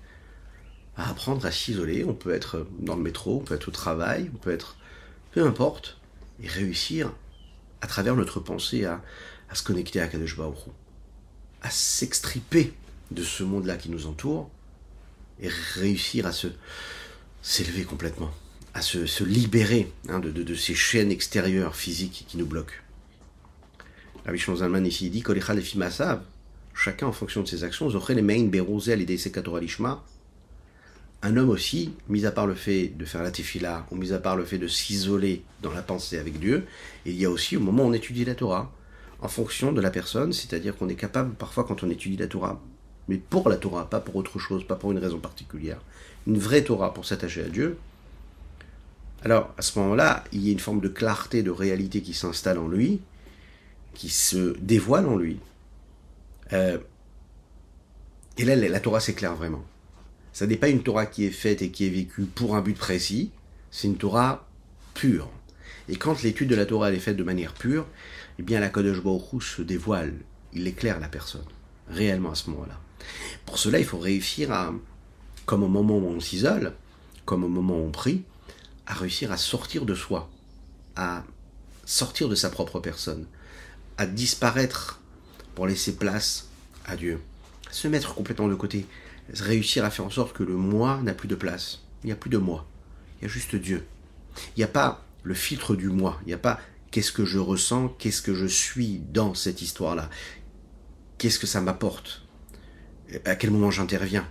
[0.97, 2.05] à apprendre à s'isoler.
[2.05, 4.77] On peut être dans le métro, on peut être au travail, on peut être
[5.33, 5.99] peu importe,
[6.43, 7.13] et réussir
[7.81, 9.03] à travers notre pensée à,
[9.53, 10.59] se connecter à Kadesh Baruch
[11.63, 12.73] à s'extriper
[13.11, 14.51] de ce monde-là qui nous entoure
[15.41, 16.49] et réussir à se
[17.43, 18.33] s'élever complètement,
[18.73, 22.75] à se, libérer hein, de, ces chaînes extérieures physiques qui nous bloquent.
[24.25, 25.23] Rabbi Zalman ici dit
[26.75, 28.49] chacun en fonction de ses actions, les main et
[31.25, 34.19] un homme aussi, mis à part le fait de faire la tefila, ou mis à
[34.19, 36.67] part le fait de s'isoler dans la pensée avec Dieu,
[37.07, 38.71] il y a aussi au moment où on étudie la Torah,
[39.23, 42.61] en fonction de la personne, c'est-à-dire qu'on est capable parfois quand on étudie la Torah,
[43.09, 45.81] mais pour la Torah, pas pour autre chose, pas pour une raison particulière,
[46.27, 47.79] une vraie Torah pour s'attacher à Dieu,
[49.23, 52.59] alors à ce moment-là, il y a une forme de clarté, de réalité qui s'installe
[52.59, 53.01] en lui,
[53.95, 55.41] qui se dévoile en lui.
[56.53, 56.77] Euh,
[58.37, 59.65] et là, la Torah s'éclaire vraiment.
[60.35, 62.77] Ça n'est pas une Torah qui est faite et qui est vécue pour un but
[62.77, 63.31] précis,
[63.71, 64.49] c'est une Torah
[64.93, 65.31] pure.
[65.89, 67.87] Et quand l'étude de la Torah est faite de manière pure,
[68.41, 70.13] eh bien la Kodesh Baruch se dévoile,
[70.53, 71.45] il éclaire la personne,
[71.89, 72.81] réellement à ce moment-là.
[73.47, 74.75] Pour cela, il faut réussir à,
[75.47, 76.73] comme au moment où on s'isole,
[77.25, 78.25] comme au moment où on prie,
[78.87, 80.29] à réussir à sortir de soi,
[80.97, 81.23] à
[81.85, 83.27] sortir de sa propre personne,
[83.99, 85.01] à disparaître
[85.55, 86.49] pour laisser place
[86.87, 87.21] à Dieu,
[87.71, 88.85] à se mettre complètement de côté,
[89.33, 91.83] réussir à faire en sorte que le moi n'a plus de place.
[92.03, 92.67] Il n'y a plus de moi,
[93.19, 93.87] il y a juste Dieu.
[94.57, 96.61] Il n'y a pas le filtre du moi, il n'y a pas
[96.95, 100.09] Qu'est-ce que je ressens Qu'est-ce que je suis dans cette histoire-là
[101.19, 102.23] Qu'est-ce que ça m'apporte?
[103.25, 104.29] À quel moment j'interviens?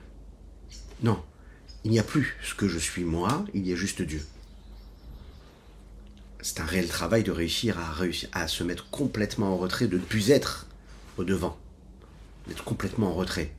[1.02, 1.22] Non,
[1.84, 4.22] il n'y a plus ce que je suis moi, il y a juste Dieu.
[6.42, 9.98] c'est un réel travail de réussir à, réussir à se mettre complètement en retrait, de
[9.98, 10.68] ne plus être
[11.18, 11.60] au devant,
[12.48, 13.54] d'être complètement en retrait.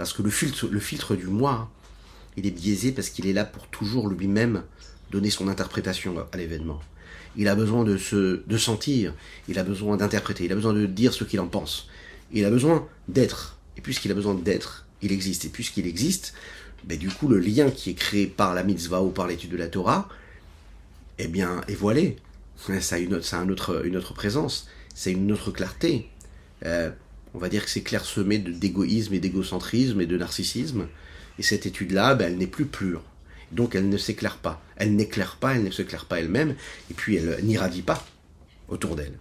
[0.00, 1.70] Parce que le filtre, du moi,
[2.38, 4.62] il est biaisé parce qu'il est là pour toujours lui-même
[5.10, 6.80] donner son interprétation à l'événement.
[7.36, 9.12] Il a besoin de se, sentir,
[9.46, 11.90] il a besoin d'interpréter, il a besoin de dire ce qu'il en pense.
[12.32, 13.58] Il a besoin d'être.
[13.76, 15.44] Et puisqu'il a besoin d'être, il existe.
[15.44, 16.32] Et puisqu'il existe,
[16.84, 19.58] ben du coup, le lien qui est créé par la mitzvah ou par l'étude de
[19.58, 20.08] la Torah,
[21.18, 22.16] eh bien, est voilé.
[22.56, 26.08] Ça a une autre, ça a une autre, une autre présence, c'est une autre clarté.
[26.64, 26.90] Euh,
[27.34, 30.86] on va dire que c'est clairsemé d'égoïsme et d'égocentrisme et de narcissisme.
[31.38, 33.02] Et cette étude-là, ben, elle n'est plus pure.
[33.52, 34.62] Donc elle ne s'éclaire pas.
[34.76, 36.54] Elle n'éclaire pas, elle ne s'éclaire pas elle-même,
[36.90, 38.04] et puis elle n'irradie pas
[38.68, 39.18] autour d'elle.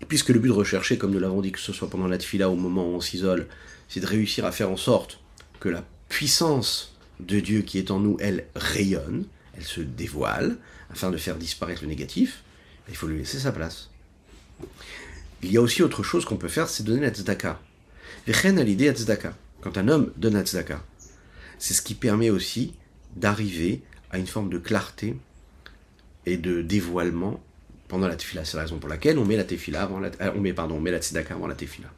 [0.00, 2.50] Et puisque le but recherché, comme nous l'avons dit, que ce soit pendant la tfila,
[2.50, 3.46] au moment où on s'isole,
[3.88, 5.20] c'est de réussir à faire en sorte
[5.60, 9.24] que la puissance de Dieu qui est en nous, elle rayonne,
[9.56, 10.56] elle se dévoile,
[10.90, 12.42] afin de faire disparaître le négatif,
[12.88, 13.88] il faut lui laisser sa place.
[15.44, 17.60] Il y a aussi autre chose qu'on peut faire, c'est donner la tzedaka.
[18.26, 19.34] Vechen l'idée tzedaka.
[19.60, 20.82] Quand un homme donne la tzedaka,
[21.58, 22.72] c'est ce qui permet aussi
[23.14, 25.16] d'arriver à une forme de clarté
[26.24, 27.42] et de dévoilement
[27.88, 28.46] pendant la tefila.
[28.46, 30.76] C'est la raison pour laquelle on met la tefila avant la, euh, on met, pardon,
[30.76, 31.92] on met la tzedaka avant la tefila.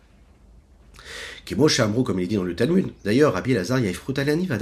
[1.44, 2.88] Kemoshe comme il est dit dans le Talmud.
[3.04, 4.58] D'ailleurs, Rabbi Elazar Yaifrut Alani va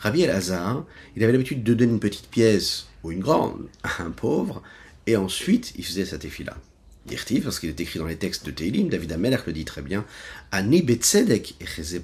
[0.00, 4.10] Rabbi Elazar, il avait l'habitude de donner une petite pièce ou une grande à un
[4.10, 4.62] pauvre,
[5.06, 6.56] et ensuite il faisait sa tefila.
[7.06, 9.82] Dirtiv, parce qu'il est écrit dans les textes de Teilim, David Amelach le dit très
[9.82, 10.04] bien,
[10.50, 11.54] Ani betzedek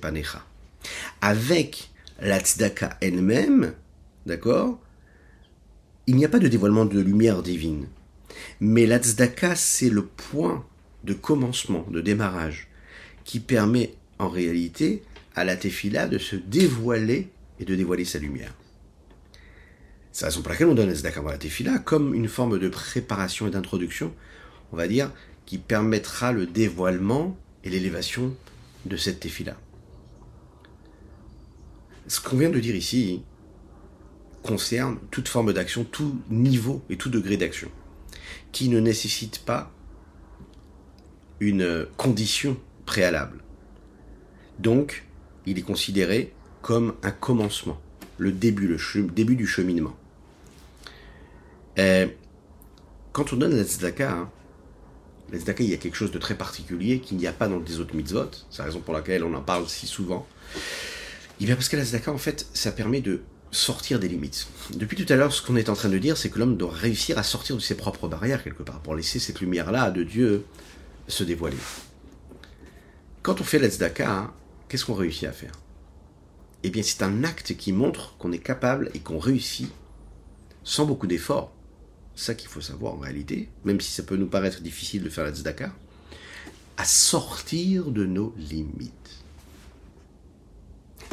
[0.00, 0.44] panecha.
[1.20, 3.74] Avec la tzedaka elle-même,
[4.26, 4.80] d'accord,
[6.06, 7.88] il n'y a pas de dévoilement de lumière divine.
[8.60, 10.64] Mais la tzedaka, c'est le point
[11.02, 12.68] de commencement, de démarrage,
[13.24, 15.02] qui permet en réalité
[15.34, 18.54] à la tefila de se dévoiler et de dévoiler sa lumière.
[20.12, 22.60] C'est la raison pour laquelle on donne la tzedaka à la tefila comme une forme
[22.60, 24.14] de préparation et d'introduction,
[24.72, 25.10] on va dire,
[25.46, 28.34] qui permettra le dévoilement et l'élévation
[28.86, 29.56] de cette tefila.
[32.08, 33.22] Ce qu'on vient de dire ici
[34.42, 37.70] concerne toute forme d'action, tout niveau et tout degré d'action
[38.50, 39.70] qui ne nécessite pas
[41.40, 42.56] une condition
[42.86, 43.42] préalable.
[44.58, 45.06] Donc,
[45.46, 47.80] il est considéré comme un commencement,
[48.18, 49.96] le début, le début du cheminement.
[51.76, 54.30] Quand on donne la tzedaka, hein,
[55.32, 57.94] il y a quelque chose de très particulier qu'il n'y a pas dans les autres
[57.94, 58.30] mitzvot.
[58.50, 60.26] C'est la raison pour laquelle on en parle si souvent.
[61.40, 64.46] Il bien parce que la tzedaka, en fait, ça permet de sortir des limites.
[64.74, 66.72] Depuis tout à l'heure, ce qu'on est en train de dire, c'est que l'homme doit
[66.72, 70.44] réussir à sortir de ses propres barrières quelque part, pour laisser cette lumière-là de Dieu
[71.08, 71.56] se dévoiler.
[73.22, 73.68] Quand on fait la
[74.08, 74.32] hein,
[74.68, 75.52] qu'est-ce qu'on réussit à faire?
[76.62, 79.70] Eh bien, c'est un acte qui montre qu'on est capable et qu'on réussit,
[80.64, 81.52] sans beaucoup d'efforts,
[82.14, 85.24] ça qu'il faut savoir en réalité, même si ça peut nous paraître difficile de faire
[85.24, 85.72] la tzedaka,
[86.76, 88.92] à sortir de nos limites.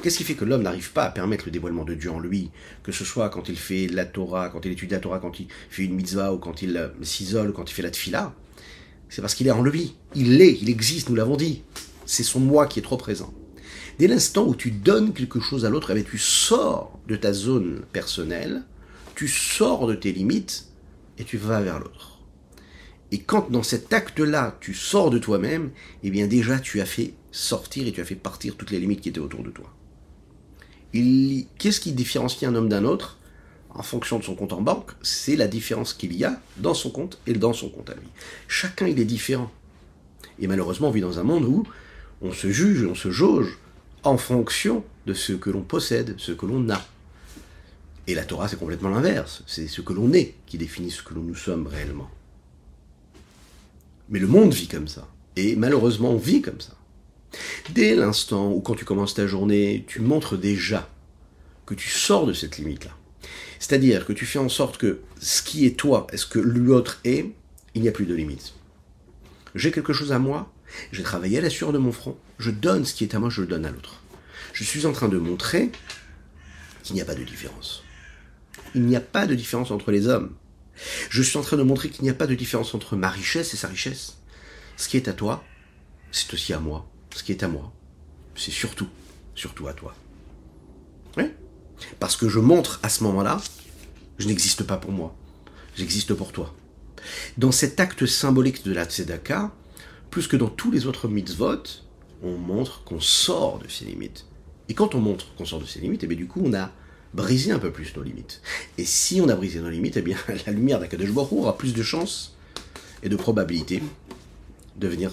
[0.01, 2.51] Qu'est-ce qui fait que l'homme n'arrive pas à permettre le dévoilement de Dieu en lui,
[2.83, 5.47] que ce soit quand il fait la Torah, quand il étudie la Torah, quand il
[5.69, 8.33] fait une mitzvah, ou quand il euh, s'isole, ou quand il fait la tfila
[9.09, 9.95] C'est parce qu'il est en lui.
[10.15, 11.63] Il l'est, il existe, nous l'avons dit.
[12.05, 13.33] C'est son moi qui est trop présent.
[13.99, 17.81] Dès l'instant où tu donnes quelque chose à l'autre, eh tu sors de ta zone
[17.91, 18.63] personnelle,
[19.15, 20.68] tu sors de tes limites,
[21.19, 22.19] et tu vas vers l'autre.
[23.11, 25.71] Et quand dans cet acte-là, tu sors de toi-même,
[26.03, 29.01] eh bien déjà tu as fait sortir et tu as fait partir toutes les limites
[29.01, 29.73] qui étaient autour de toi.
[30.93, 33.17] Qu'est-ce qui différencie un homme d'un autre
[33.69, 34.91] en fonction de son compte en banque?
[35.01, 38.07] C'est la différence qu'il y a dans son compte et dans son compte à lui.
[38.47, 39.51] Chacun, il est différent.
[40.39, 41.63] Et malheureusement, on vit dans un monde où
[42.21, 43.59] on se juge, on se jauge
[44.03, 46.81] en fonction de ce que l'on possède, ce que l'on a.
[48.09, 49.43] Et la Torah, c'est complètement l'inverse.
[49.45, 52.09] C'est ce que l'on est qui définit ce que nous sommes réellement.
[54.09, 55.07] Mais le monde vit comme ça.
[55.35, 56.73] Et malheureusement, on vit comme ça.
[57.69, 60.89] Dès l'instant où quand tu commences ta journée, tu montres déjà
[61.67, 62.89] que tu sors de cette limite-là.
[63.59, 67.01] C'est-à-dire que tu fais en sorte que ce qui est toi est ce que l'autre
[67.03, 67.31] est,
[67.75, 68.55] il n'y a plus de limite.
[69.53, 70.51] J'ai quelque chose à moi,
[70.91, 73.29] j'ai travaillé à la sueur de mon front, je donne ce qui est à moi,
[73.29, 74.01] je le donne à l'autre.
[74.53, 75.71] Je suis en train de montrer
[76.81, 77.83] qu'il n'y a pas de différence.
[78.75, 80.35] Il n'y a pas de différence entre les hommes.
[81.09, 83.53] Je suis en train de montrer qu'il n'y a pas de différence entre ma richesse
[83.53, 84.17] et sa richesse.
[84.77, 85.43] Ce qui est à toi,
[86.11, 87.71] c'est aussi à moi ce qui est à moi,
[88.35, 88.87] c'est surtout,
[89.35, 89.95] surtout à toi.
[91.17, 91.25] Oui
[91.99, 93.41] Parce que je montre à ce moment-là,
[94.17, 95.15] je n'existe pas pour moi,
[95.75, 96.53] j'existe pour toi.
[97.37, 99.51] Dans cet acte symbolique de la tzedaka,
[100.11, 101.63] plus que dans tous les autres mitzvot,
[102.21, 104.25] on montre qu'on sort de ses limites.
[104.67, 106.53] Et quand on montre qu'on sort de ses limites, et eh bien du coup, on
[106.53, 106.71] a
[107.13, 108.41] briser un peu plus nos limites.
[108.77, 111.73] Et si on a brisé nos limites, eh bien, la lumière d'Akadosh Baruch aura plus
[111.73, 112.35] de chances
[113.03, 113.81] et de probabilités
[114.77, 115.11] de venir,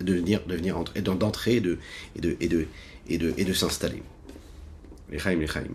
[0.00, 1.78] de venir, de venir entrer, d'entrer et de,
[2.16, 2.66] et de, et de,
[3.08, 4.02] et de, et de s'installer.
[5.10, 5.66] Lechaim, lechaim.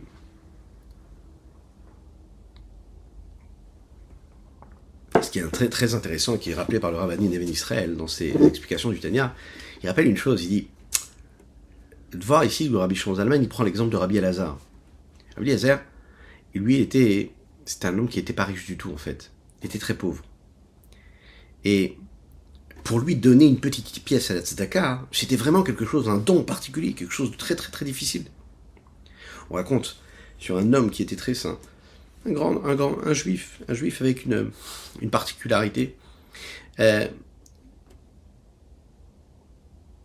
[5.22, 8.08] Ce qui est très, très intéressant, qui est rappelé par le Rabbani Neven Israël dans
[8.08, 9.36] ses explications du Tanya,
[9.84, 10.68] il rappelle une chose, il dit,
[12.12, 14.58] de voir ici le Rabbi Shimon Zalman, il prend l'exemple de Rabbi Elazar.
[15.36, 15.82] Rabbi Elazar,
[16.54, 17.32] lui, était,
[17.66, 19.32] c'était un homme qui était pas riche du tout, en fait.
[19.62, 20.24] Il était très pauvre.
[21.64, 21.98] Et
[22.84, 26.44] pour lui donner une petite pièce à la tzedaka, c'était vraiment quelque chose, un don
[26.44, 28.26] particulier, quelque chose de très très très difficile.
[29.50, 30.02] On raconte
[30.40, 31.60] sur un homme qui était très saint,
[32.26, 34.52] un grand, un grand, un juif, un juif avec une,
[35.02, 35.96] une particularité.
[36.80, 37.08] Euh,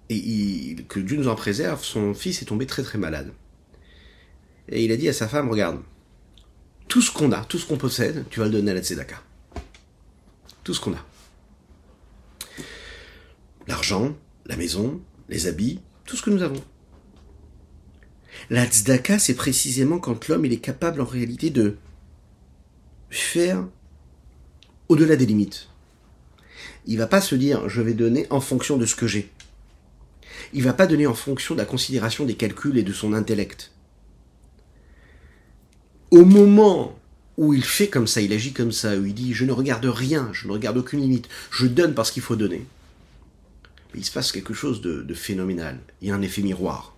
[0.08, 3.32] et que Dieu nous en préserve, son fils est tombé très très malade.
[4.68, 5.80] Et il a dit à sa femme, regarde,
[6.88, 9.22] tout ce qu'on a, tout ce qu'on possède, tu vas le donner à la tzedaka.
[10.64, 11.04] Tout ce qu'on a.
[13.66, 16.62] L'argent, la maison, les habits, tout ce que nous avons.
[18.50, 21.76] La tzedaka, c'est précisément quand l'homme est capable en réalité de
[23.10, 23.66] faire
[24.88, 25.68] au-delà des limites.
[26.86, 29.30] Il va pas se dire je vais donner en fonction de ce que j'ai.
[30.52, 33.72] Il va pas donner en fonction de la considération des calculs et de son intellect.
[36.10, 36.98] Au moment
[37.36, 39.84] où il fait comme ça, il agit comme ça, où il dit je ne regarde
[39.86, 42.64] rien, je ne regarde aucune limite, je donne parce qu'il faut donner.
[43.94, 45.78] Il se passe quelque chose de, de phénoménal.
[46.00, 46.94] Il y a un effet miroir.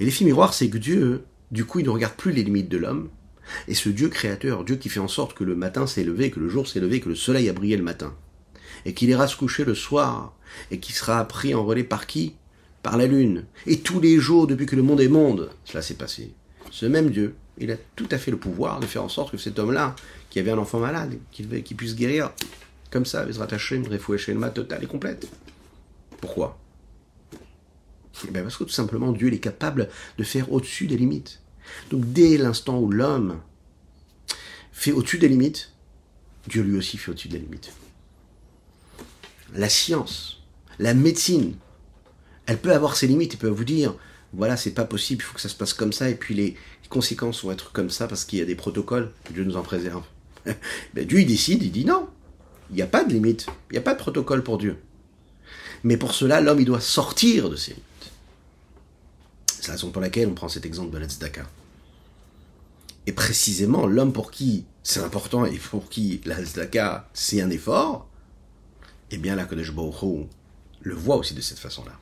[0.00, 2.78] Et l'effet miroir, c'est que Dieu, du coup, il ne regarde plus les limites de
[2.78, 3.10] l'homme,
[3.68, 6.40] et ce Dieu créateur, Dieu qui fait en sorte que le matin s'est levé, que
[6.40, 8.14] le jour s'est levé, que le soleil a brillé le matin,
[8.84, 10.34] et qu'il ira se coucher le soir,
[10.70, 12.34] et qui sera pris en relais par qui?
[12.82, 13.44] Par la lune.
[13.66, 16.32] Et tous les jours, depuis que le monde est monde, cela s'est passé.
[16.70, 19.36] Ce même Dieu, il a tout à fait le pouvoir de faire en sorte que
[19.36, 19.94] cet homme-là,
[20.30, 22.32] qui avait un enfant malade, qu'il puisse guérir
[22.90, 25.28] comme ça, avec Hashem, le totale et complète.
[26.20, 26.58] Pourquoi?
[28.26, 31.40] Eh bien Parce que tout simplement, Dieu est capable de faire au-dessus des limites.
[31.90, 33.40] Donc dès l'instant où l'homme
[34.72, 35.72] fait au-dessus des limites,
[36.48, 37.72] Dieu lui aussi fait au-dessus des limites.
[39.54, 40.42] La science,
[40.78, 41.54] la médecine,
[42.46, 43.94] elle peut avoir ses limites, elle peut vous dire,
[44.32, 46.56] voilà, c'est pas possible, il faut que ça se passe comme ça, et puis les
[46.90, 50.02] conséquences vont être comme ça parce qu'il y a des protocoles, Dieu nous en préserve.
[50.44, 52.08] ben, Dieu il décide, il dit non,
[52.68, 54.76] il n'y a pas de limite, il n'y a pas de protocole pour Dieu.
[55.84, 57.84] Mais pour cela, l'homme il doit sortir de ses limites.
[59.46, 61.48] C'est la raison pour laquelle on prend cet exemple de la tzedaka.
[63.06, 68.08] Et précisément, l'homme pour qui c'est important et pour qui la tzedaka c'est un effort,
[69.10, 70.26] eh bien la Kodesh Baruch
[70.82, 71.92] le voit aussi de cette façon-là.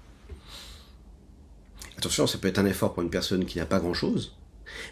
[1.98, 4.38] Attention, ça peut être un effort pour une personne qui n'a pas grand-chose,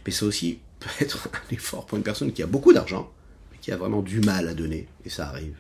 [0.04, 3.12] mais ça aussi peut être un effort pour une personne qui a beaucoup d'argent,
[3.52, 5.56] mais qui a vraiment du mal à donner, et ça arrive.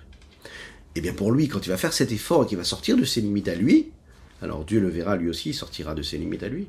[0.94, 3.04] Eh bien pour lui, quand il va faire cet effort et qu'il va sortir de
[3.04, 3.90] ses limites à lui,
[4.42, 6.68] alors Dieu le verra lui aussi, il sortira de ses limites à lui.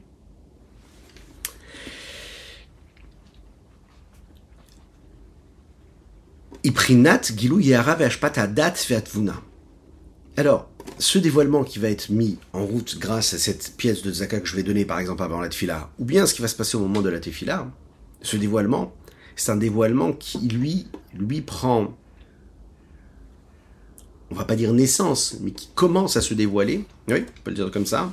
[10.35, 14.39] Alors, ce dévoilement qui va être mis en route grâce à cette pièce de Zaka
[14.39, 16.55] que je vais donner par exemple avant la tefila, ou bien ce qui va se
[16.55, 17.69] passer au moment de la tefila,
[18.21, 18.93] ce dévoilement,
[19.35, 21.95] c'est un dévoilement qui lui, lui prend,
[24.31, 27.55] on va pas dire naissance, mais qui commence à se dévoiler, oui, on peut le
[27.55, 28.11] dire comme ça,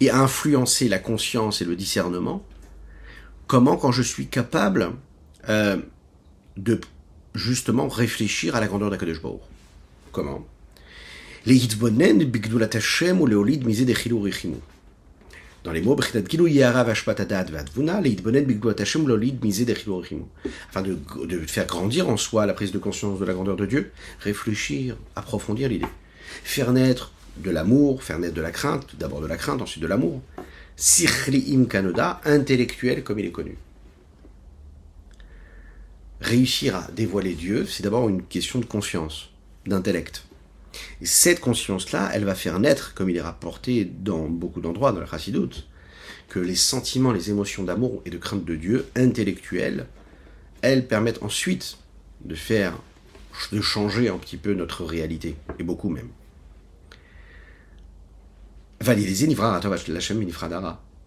[0.00, 2.44] et à influencer la conscience et le discernement.
[3.48, 4.92] Comment quand je suis capable
[5.48, 5.78] euh,
[6.56, 6.80] de
[7.34, 9.20] justement réfléchir à la grandeur d'Akadosh.
[10.12, 10.46] Comment?
[15.64, 16.32] Dans les mots, afin
[20.82, 23.90] de, de faire grandir en soi la prise de conscience de la grandeur de Dieu,
[24.20, 25.86] réfléchir, approfondir l'idée,
[26.44, 29.88] faire naître de l'amour, faire naître de la crainte, d'abord de la crainte, ensuite de
[29.88, 30.20] l'amour,
[31.08, 33.56] im kanoda, intellectuel comme il est connu.
[36.20, 39.30] réussir à dévoiler Dieu, c'est d'abord une question de conscience,
[39.66, 40.27] d'intellect.
[41.00, 45.00] Et cette conscience-là, elle va faire naître, comme il est rapporté dans beaucoup d'endroits dans
[45.00, 45.66] le Chassidut,
[46.28, 49.86] que les sentiments, les émotions d'amour et de crainte de Dieu, intellectuelles,
[50.62, 51.78] elles permettent ensuite
[52.24, 52.78] de faire,
[53.52, 56.08] de changer un petit peu notre réalité, et beaucoup même.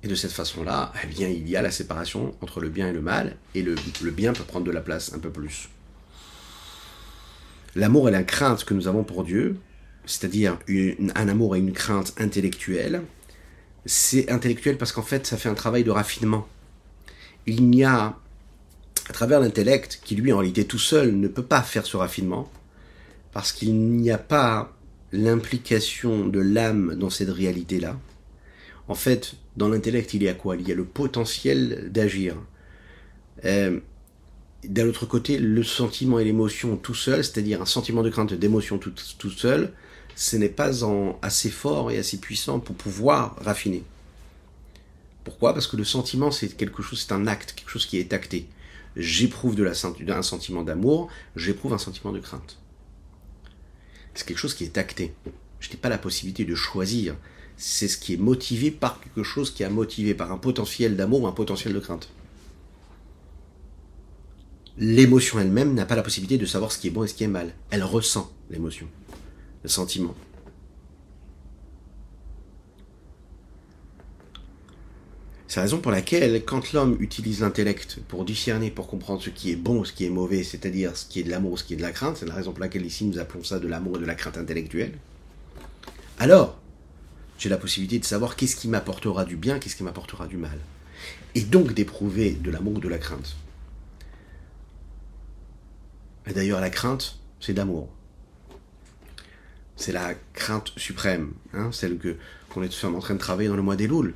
[0.04, 2.94] Et de cette façon-là, eh bien, il y a la séparation entre le bien et
[2.94, 3.76] le mal, et le,
[4.12, 5.70] bien peut prendre de la place un peu plus.
[7.76, 9.58] L'amour et la crainte que nous avons pour Dieu,
[10.06, 13.04] c'est-à-dire un amour et une crainte intellectuelle,
[13.86, 16.48] c'est intellectuel parce qu'en fait, ça fait un travail de raffinement.
[17.48, 18.16] il n'y a,
[19.10, 22.52] à travers l'intellect, qui lui en réalité tout seul ne peut pas faire ce raffinement,
[23.32, 24.74] parce qu'il n'y a pas
[25.12, 28.00] l'implication de l'âme dans cette réalité-là.
[28.88, 30.56] En fait, dans l'intellect, il y a quoi?
[30.56, 32.36] Il y a le potentiel d'agir.
[33.46, 33.80] Euh,
[34.64, 38.78] d'un autre côté, le sentiment et l'émotion tout seul, c'est-à-dire un sentiment de crainte, d'émotion
[38.78, 39.74] tout, tout seul,
[40.16, 40.72] ce n'est pas
[41.22, 43.84] assez fort et assez puissant pour pouvoir raffiner.
[45.24, 45.54] Pourquoi?
[45.54, 48.48] Parce que le sentiment, c'est quelque chose, c'est un acte, quelque chose qui est acté.
[48.96, 52.58] J'éprouve un sentiment d'amour, j'éprouve un sentiment de crainte.
[54.14, 55.14] C'est quelque chose qui est acté.
[55.60, 57.16] Je n'ai pas la possibilité de choisir.
[57.56, 61.22] C'est ce qui est motivé par quelque chose qui est motivé par un potentiel d'amour
[61.22, 62.10] ou un potentiel de crainte.
[64.78, 67.24] L'émotion elle-même n'a pas la possibilité de savoir ce qui est bon et ce qui
[67.24, 67.54] est mal.
[67.70, 68.88] Elle ressent l'émotion,
[69.64, 70.16] le sentiment.
[75.48, 79.52] C'est la raison pour laquelle, quand l'homme utilise l'intellect pour discerner, pour comprendre ce qui
[79.52, 81.78] est bon, ce qui est mauvais, c'est-à-dire ce qui est de l'amour, ce qui est
[81.78, 84.00] de la crainte, c'est la raison pour laquelle ici nous appelons ça de l'amour et
[84.00, 84.94] de la crainte intellectuelle,
[86.20, 86.58] alors
[87.38, 90.58] j'ai la possibilité de savoir qu'est-ce qui m'apportera du bien, qu'est-ce qui m'apportera du mal.
[91.36, 93.36] Et donc d'éprouver de l'amour ou de la crainte.
[96.32, 97.90] Et d'ailleurs, la crainte, c'est d'amour.
[99.76, 102.16] C'est la crainte suprême, hein, celle que
[102.48, 104.14] qu'on est en train de travailler dans le mois des Louls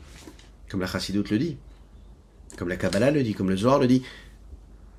[0.69, 1.57] comme la Chassidoute le dit,
[2.57, 4.03] comme la Kabbalah le dit, comme le Zohar le dit.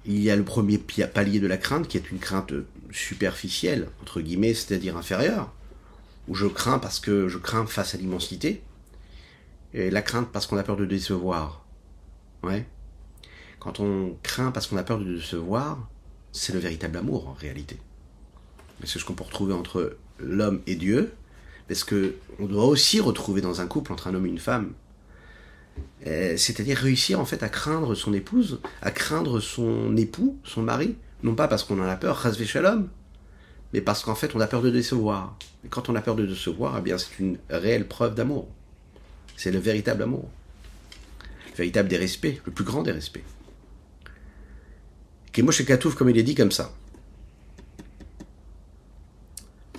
[0.04, 2.52] Il y a le premier palier de la crainte, qui est une crainte
[2.90, 5.54] superficielle, entre guillemets, c'est-à-dire inférieure,
[6.28, 8.62] où je crains parce que je crains face à l'immensité,
[9.72, 11.64] et la crainte parce qu'on a peur de décevoir.
[12.42, 12.66] Ouais.
[13.58, 15.88] Quand on craint parce qu'on a peur de décevoir,
[16.36, 17.78] c'est le véritable amour en réalité.
[18.84, 21.12] C'est ce qu'on peut retrouver entre l'homme et Dieu,
[21.66, 24.72] parce que on doit aussi retrouver dans un couple entre un homme et une femme
[26.06, 30.96] euh, c'est-à-dire réussir en fait à craindre son épouse, à craindre son époux, son mari,
[31.22, 32.88] non pas parce qu'on en a peur, rasvé shalom,
[33.72, 35.36] mais parce qu'en fait on a peur de décevoir.
[35.64, 38.48] Et quand on a peur de décevoir, eh bien c'est une réelle preuve d'amour.
[39.36, 40.28] C'est le véritable amour.
[41.50, 43.24] Le véritable des respects, le plus grand des respects.
[45.42, 46.72] Moshe Katouf, comme il est dit comme ça.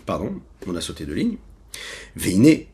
[0.06, 1.38] Pardon, on a sauté de ligne.
[2.16, 2.70] Veiné,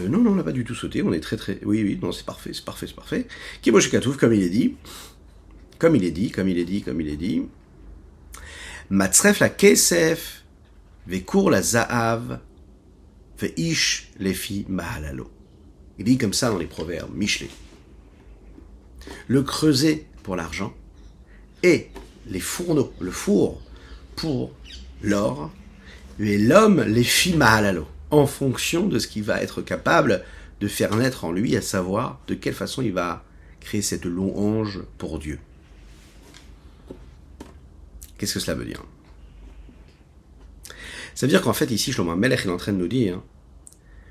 [0.00, 1.58] euh, non, non, on n'a pas du tout sauté, on est très très...
[1.64, 3.26] Oui, oui, non, c'est parfait, c'est parfait, c'est parfait.
[3.62, 4.76] Kimosh Katouf, comme il est dit,
[5.78, 7.42] comme il est dit, comme il est dit, comme il est dit,
[8.90, 10.44] Matzref la kesef,
[11.06, 12.40] vekour la zaav,
[13.38, 15.30] veish lefi mahalalo.
[15.98, 17.50] Il dit comme ça dans les proverbes, Michelet.
[19.26, 20.74] Le creuset pour l'argent
[21.62, 21.88] et
[22.26, 23.60] les fourneaux, le four
[24.16, 24.52] pour
[25.02, 25.50] l'or,
[26.20, 30.24] et l'homme les fit mahalalo en fonction de ce qu'il va être capable
[30.60, 33.24] de faire naître en lui, à savoir de quelle façon il va
[33.60, 35.38] créer cette louange pour Dieu.
[38.16, 38.82] Qu'est-ce que cela veut dire?
[41.14, 43.20] Ça veut dire qu'en fait, ici, Shlomo Melech est en train de nous dire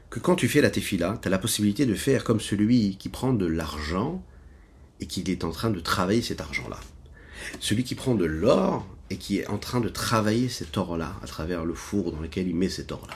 [0.09, 3.09] que quand tu fais la tefila, tu as la possibilité de faire comme celui qui
[3.09, 4.23] prend de l'argent
[4.99, 6.79] et qui est en train de travailler cet argent-là.
[7.59, 11.27] Celui qui prend de l'or et qui est en train de travailler cet or-là à
[11.27, 13.15] travers le four dans lequel il met cet or-là.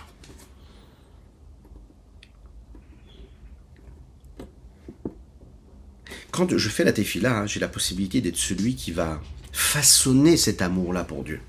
[6.32, 9.22] quand je fais la tefila, hein, j'ai la possibilité d'être celui qui va
[9.52, 11.42] façonner cet amour-là pour Dieu.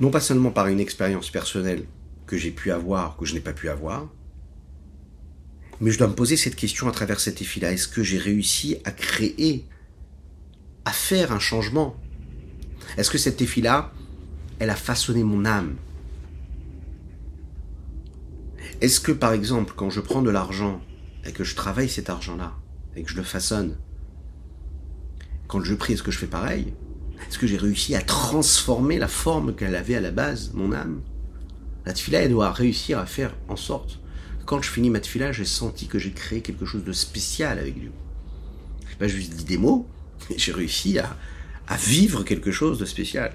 [0.00, 1.84] Non pas seulement par une expérience personnelle
[2.26, 4.08] que j'ai pu avoir, que je n'ai pas pu avoir,
[5.80, 7.72] mais je dois me poser cette question à travers cette tefila.
[7.72, 9.66] Est-ce que j'ai réussi à créer,
[10.84, 11.96] à faire un changement.
[12.96, 13.92] Est-ce que cette tefila,
[14.58, 15.76] elle a façonné mon âme?
[18.80, 20.80] Est-ce que par exemple, quand je prends de l'argent
[21.24, 22.54] et que je travaille cet argent-là,
[22.96, 23.76] et que je le façonne,
[25.46, 26.74] quand je prie, est-ce que je fais pareil?
[27.28, 31.02] Est-ce que j'ai réussi à transformer la forme qu'elle avait à la base, mon âme?
[31.86, 34.02] La tfila, elle doit réussir à faire en sorte
[34.44, 37.78] quand je finis ma tfila, j'ai senti que j'ai créé quelque chose de spécial avec
[37.78, 37.92] Dieu.
[38.84, 39.86] Je n'ai pas juste dit des mots,
[40.36, 41.16] j'ai réussi à,
[41.76, 43.32] vivre quelque chose de spécial.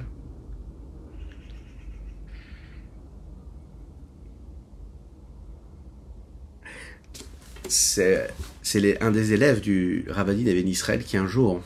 [7.68, 11.62] c'est un des élèves du Ravadi d'Even Israël qui un jour,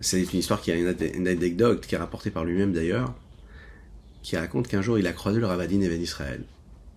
[0.00, 3.14] c'est une histoire qui a une, anecdote qui est rapportée par lui-même d'ailleurs,
[4.22, 6.44] qui raconte qu'un jour il a croisé le Ravadi d'Even Israël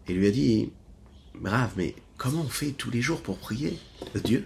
[0.08, 0.72] et lui a dit,
[1.36, 3.78] brave, mais comment on fait tous les jours pour prier
[4.24, 4.46] Dieu?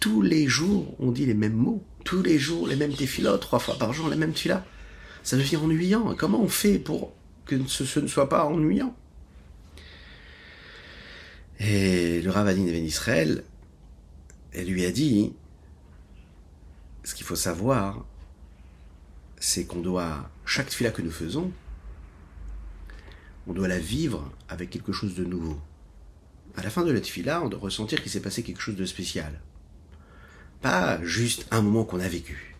[0.00, 3.58] Tous les jours on dit les mêmes mots, tous les jours les mêmes téphilotes, trois
[3.58, 4.64] fois par jour les mêmes tefillah.
[5.22, 6.14] Ça devient ennuyant.
[6.16, 7.12] Comment on fait pour
[7.44, 8.96] que ce ne soit pas ennuyant?
[11.58, 13.44] Et le Ravadin Even Israël
[14.52, 15.32] elle lui a dit,
[17.04, 18.04] ce qu'il faut savoir,
[19.38, 21.52] c'est qu'on doit, chaque fila que nous faisons,
[23.46, 25.60] on doit la vivre avec quelque chose de nouveau.
[26.56, 28.84] À la fin de la fila, on doit ressentir qu'il s'est passé quelque chose de
[28.84, 29.40] spécial.
[30.62, 32.56] Pas juste un moment qu'on a vécu.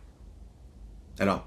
[1.18, 1.46] Alors,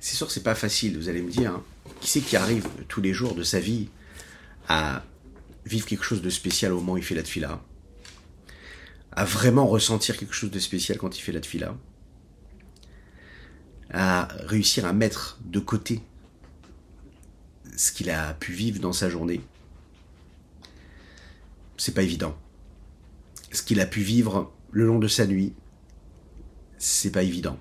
[0.00, 1.52] c'est sûr que c'est pas facile, vous allez me dire.
[1.52, 1.64] Hein.
[2.00, 3.88] Qui c'est qui arrive tous les jours de sa vie
[4.68, 5.02] à
[5.64, 7.62] vivre quelque chose de spécial au moment où il fait la tfila
[9.12, 11.74] À vraiment ressentir quelque chose de spécial quand il fait la tfila
[13.90, 16.00] À réussir à mettre de côté
[17.76, 19.40] ce qu'il a pu vivre dans sa journée?
[21.76, 22.36] C'est pas évident.
[23.52, 25.54] Ce qu'il a pu vivre le long de sa nuit,
[26.78, 27.58] c'est pas évident.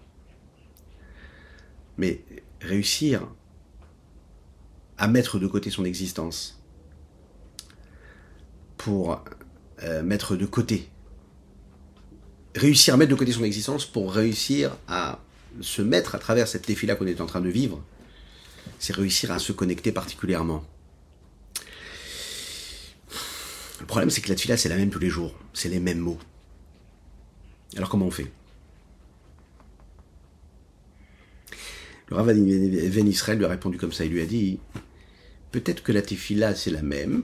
[1.98, 2.22] Mais
[2.62, 3.28] réussir
[4.98, 6.62] à mettre de côté son existence
[8.78, 9.24] pour
[9.84, 10.90] euh, mettre de côté,
[12.56, 15.20] réussir à mettre de côté son existence pour réussir à
[15.62, 17.84] se mettre à travers cette défi-là qu'on est en train de vivre,
[18.80, 20.64] c'est réussir à se connecter particulièrement.
[23.80, 26.00] Le problème, c'est que la tefila, c'est la même tous les jours, c'est les mêmes
[26.00, 26.20] mots.
[27.76, 28.32] Alors comment on fait?
[32.10, 34.06] Le Rav Ben Israël lui a répondu comme ça.
[34.06, 34.60] Il lui a dit
[35.52, 37.24] Peut-être que la tefila, c'est la même.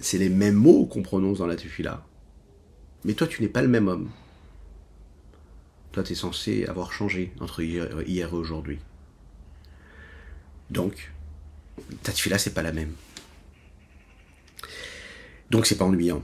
[0.00, 2.04] C'est les mêmes mots qu'on prononce dans la tefila.
[3.04, 4.10] Mais toi, tu n'es pas le même homme.
[5.92, 8.78] Toi, tu es censé avoir changé entre hier, et aujourd'hui.
[10.70, 11.12] Donc,
[12.02, 12.92] ta tefila, c'est pas la même.
[15.50, 16.22] Donc, c'est pas ennuyant.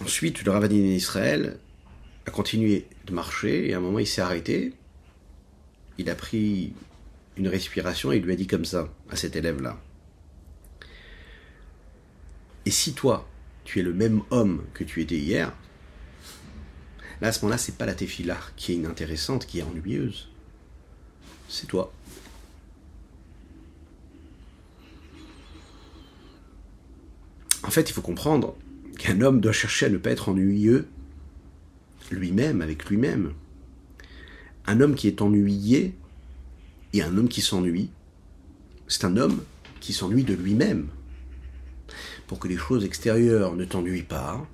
[0.00, 1.58] Ensuite, le Rav Ben Israël
[2.26, 4.72] a continué de marcher et à un moment il s'est arrêté.
[5.98, 6.72] Il a pris
[7.36, 9.80] une respiration et il lui a dit comme ça à cet élève-là.
[12.64, 13.28] Et si toi,
[13.64, 15.52] tu es le même homme que tu étais hier,
[17.20, 20.28] là à ce moment-là, c'est pas la téfila qui est inintéressante, qui est ennuyeuse.
[21.48, 21.92] C'est toi.
[27.64, 28.56] En fait, il faut comprendre
[28.98, 30.88] qu'un homme doit chercher à ne pas être ennuyeux
[32.10, 33.32] lui-même, avec lui-même.
[34.66, 35.94] Un homme qui est ennuyé
[36.92, 37.90] et un homme qui s'ennuie,
[38.88, 39.42] c'est un homme
[39.80, 40.88] qui s'ennuie de lui-même.
[42.26, 44.46] Pour que les choses extérieures ne t'ennuient pas,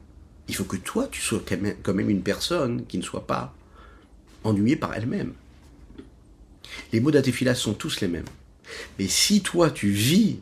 [0.49, 1.43] il faut que toi, tu sois
[1.83, 3.55] quand même une personne qui ne soit pas
[4.45, 5.35] ennuyée par elle-même.
[6.93, 8.25] Les mots d'Atefila sont tous les mêmes.
[8.99, 10.41] Mais si toi, tu vis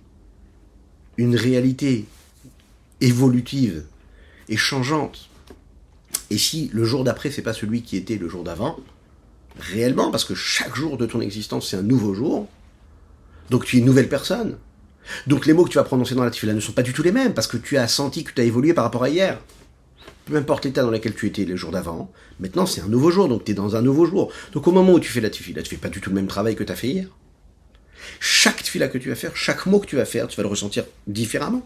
[1.16, 2.04] une réalité
[3.00, 3.84] évolutive
[4.48, 5.28] et changeante,
[6.30, 8.78] et si le jour d'après, c'est pas celui qui était le jour d'avant,
[9.58, 12.48] réellement, parce que chaque jour de ton existence, c'est un nouveau jour,
[13.50, 14.58] donc tu es une nouvelle personne.
[15.26, 17.02] Donc les mots que tu vas prononcer dans la tefila ne sont pas du tout
[17.02, 19.40] les mêmes, parce que tu as senti que tu as évolué par rapport à hier.
[20.24, 22.10] Peu importe l'état dans lequel tu étais le jour d'avant,
[22.40, 24.32] maintenant c'est un nouveau jour, donc tu es dans un nouveau jour.
[24.52, 26.26] Donc au moment où tu fais la tefila, tu fais pas du tout le même
[26.26, 27.06] travail que tu as fait hier.
[28.18, 30.48] Chaque tefila que tu vas faire, chaque mot que tu vas faire, tu vas le
[30.48, 31.64] ressentir différemment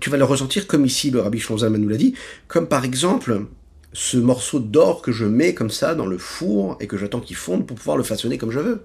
[0.00, 2.14] tu vas le ressentir comme ici le Rabbi Shlomo nous l'a dit,
[2.48, 3.46] comme par exemple
[3.92, 7.36] ce morceau d'or que je mets comme ça dans le four et que j'attends qu'il
[7.36, 8.82] fonde pour pouvoir le façonner comme je veux.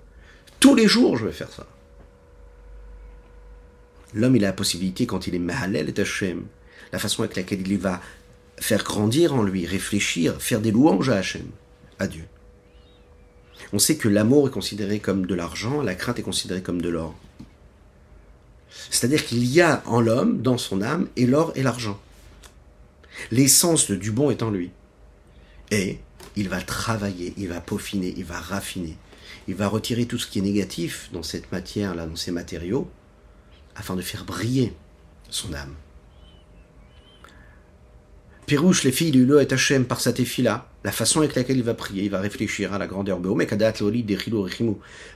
[0.59, 1.65] Tous les jours, je vais faire ça.
[4.13, 6.45] L'homme, il a la possibilité, quand il est Mahalel et Hachem,
[6.91, 8.01] la façon avec laquelle il va
[8.57, 11.45] faire grandir en lui, réfléchir, faire des louanges à Hachem,
[11.99, 12.23] à Dieu.
[13.73, 16.89] On sait que l'amour est considéré comme de l'argent, la crainte est considérée comme de
[16.89, 17.15] l'or.
[18.89, 21.99] C'est-à-dire qu'il y a en l'homme, dans son âme, et l'or et l'argent.
[23.31, 24.71] L'essence du bon est en lui.
[25.71, 25.99] Et
[26.35, 28.97] il va travailler, il va peaufiner, il va raffiner.
[29.47, 32.89] Il va retirer tout ce qui est négatif dans cette matière-là, dans ces matériaux,
[33.75, 34.73] afin de faire briller
[35.29, 35.75] son âme.
[38.45, 41.73] Pérouche, les filles du et Hachem par sa là, la façon avec laquelle il va
[41.73, 43.19] prier, il va réfléchir à la grandeur,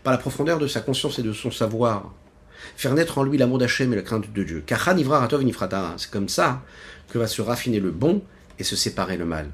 [0.03, 2.11] par la profondeur de sa conscience et de son savoir,
[2.75, 4.63] faire naître en lui l'amour d'Hachem et la crainte de Dieu.
[4.67, 6.63] C'est comme ça
[7.09, 8.21] que va se raffiner le bon
[8.57, 9.49] et se séparer le mal.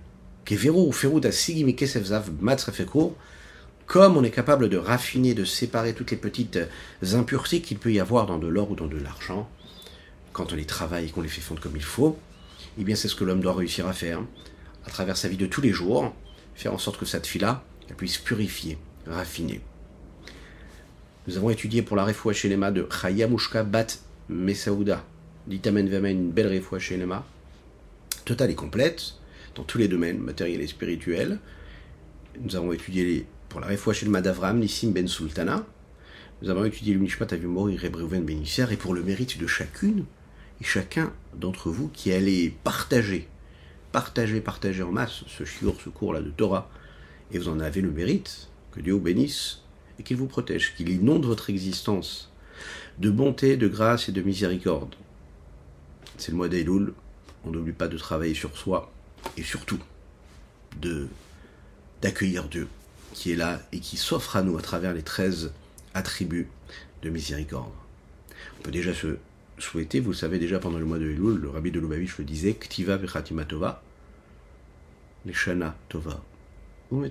[3.88, 6.60] Comme on est capable de raffiner, de séparer toutes les petites
[7.14, 9.49] impuretés qu'il peut y avoir dans de l'or ou dans de l'argent,
[10.34, 12.18] quand on les travaille et qu'on les fait fondre comme il faut,
[12.78, 14.22] eh bien c'est ce que l'homme doit réussir à faire,
[14.86, 16.14] à travers sa vie de tous les jours,
[16.56, 17.64] faire en sorte que cette fille-là,
[17.97, 18.78] puisse purifier,
[19.08, 19.62] raffiner.
[21.28, 23.88] Nous avons étudié pour la refoua Shelema de Chayamushka Bat
[24.30, 25.03] Mesaouda.
[25.47, 27.26] L'itamen Vamen, une belle refoua Shelema.
[28.26, 29.15] Totale et complète,
[29.55, 31.39] dans tous les domaines, matériels et spirituels.
[32.39, 35.65] Nous avons étudié pour la refoua Shelema d'Avram, Nissim Ben Sultana.
[36.43, 40.05] Nous avons étudié l'Unishmat Avimori Rebreuven Ben Et pour le mérite de chacune,
[40.61, 43.28] et chacun d'entre vous qui allez partager,
[43.91, 46.69] partager, partager en masse ce shiur, ce cours-là de Torah,
[47.32, 49.64] et vous en avez le mérite, que Dieu vous bénisse
[50.00, 52.32] et qu'il vous protège, qu'il inonde votre existence
[53.00, 54.96] de bonté, de grâce et de miséricorde.
[56.18, 56.93] C'est le mois d'Elul,
[57.46, 58.91] on n'oublie pas de travailler sur soi
[59.38, 59.80] et surtout
[60.82, 61.08] de
[62.02, 62.68] d'accueillir Dieu
[63.14, 65.54] qui est là et qui s'offre à nous à travers les 13
[65.93, 66.50] attributs
[67.02, 67.72] de miséricorde.
[68.60, 69.18] On peut déjà se
[69.58, 72.54] souhaiter, vous le savez déjà pendant le mois de le rabbi de Lubavitch le disait,
[72.54, 73.82] Ktiva vechatima tova,
[75.26, 76.22] les shana tova.
[76.91, 77.04] Ou.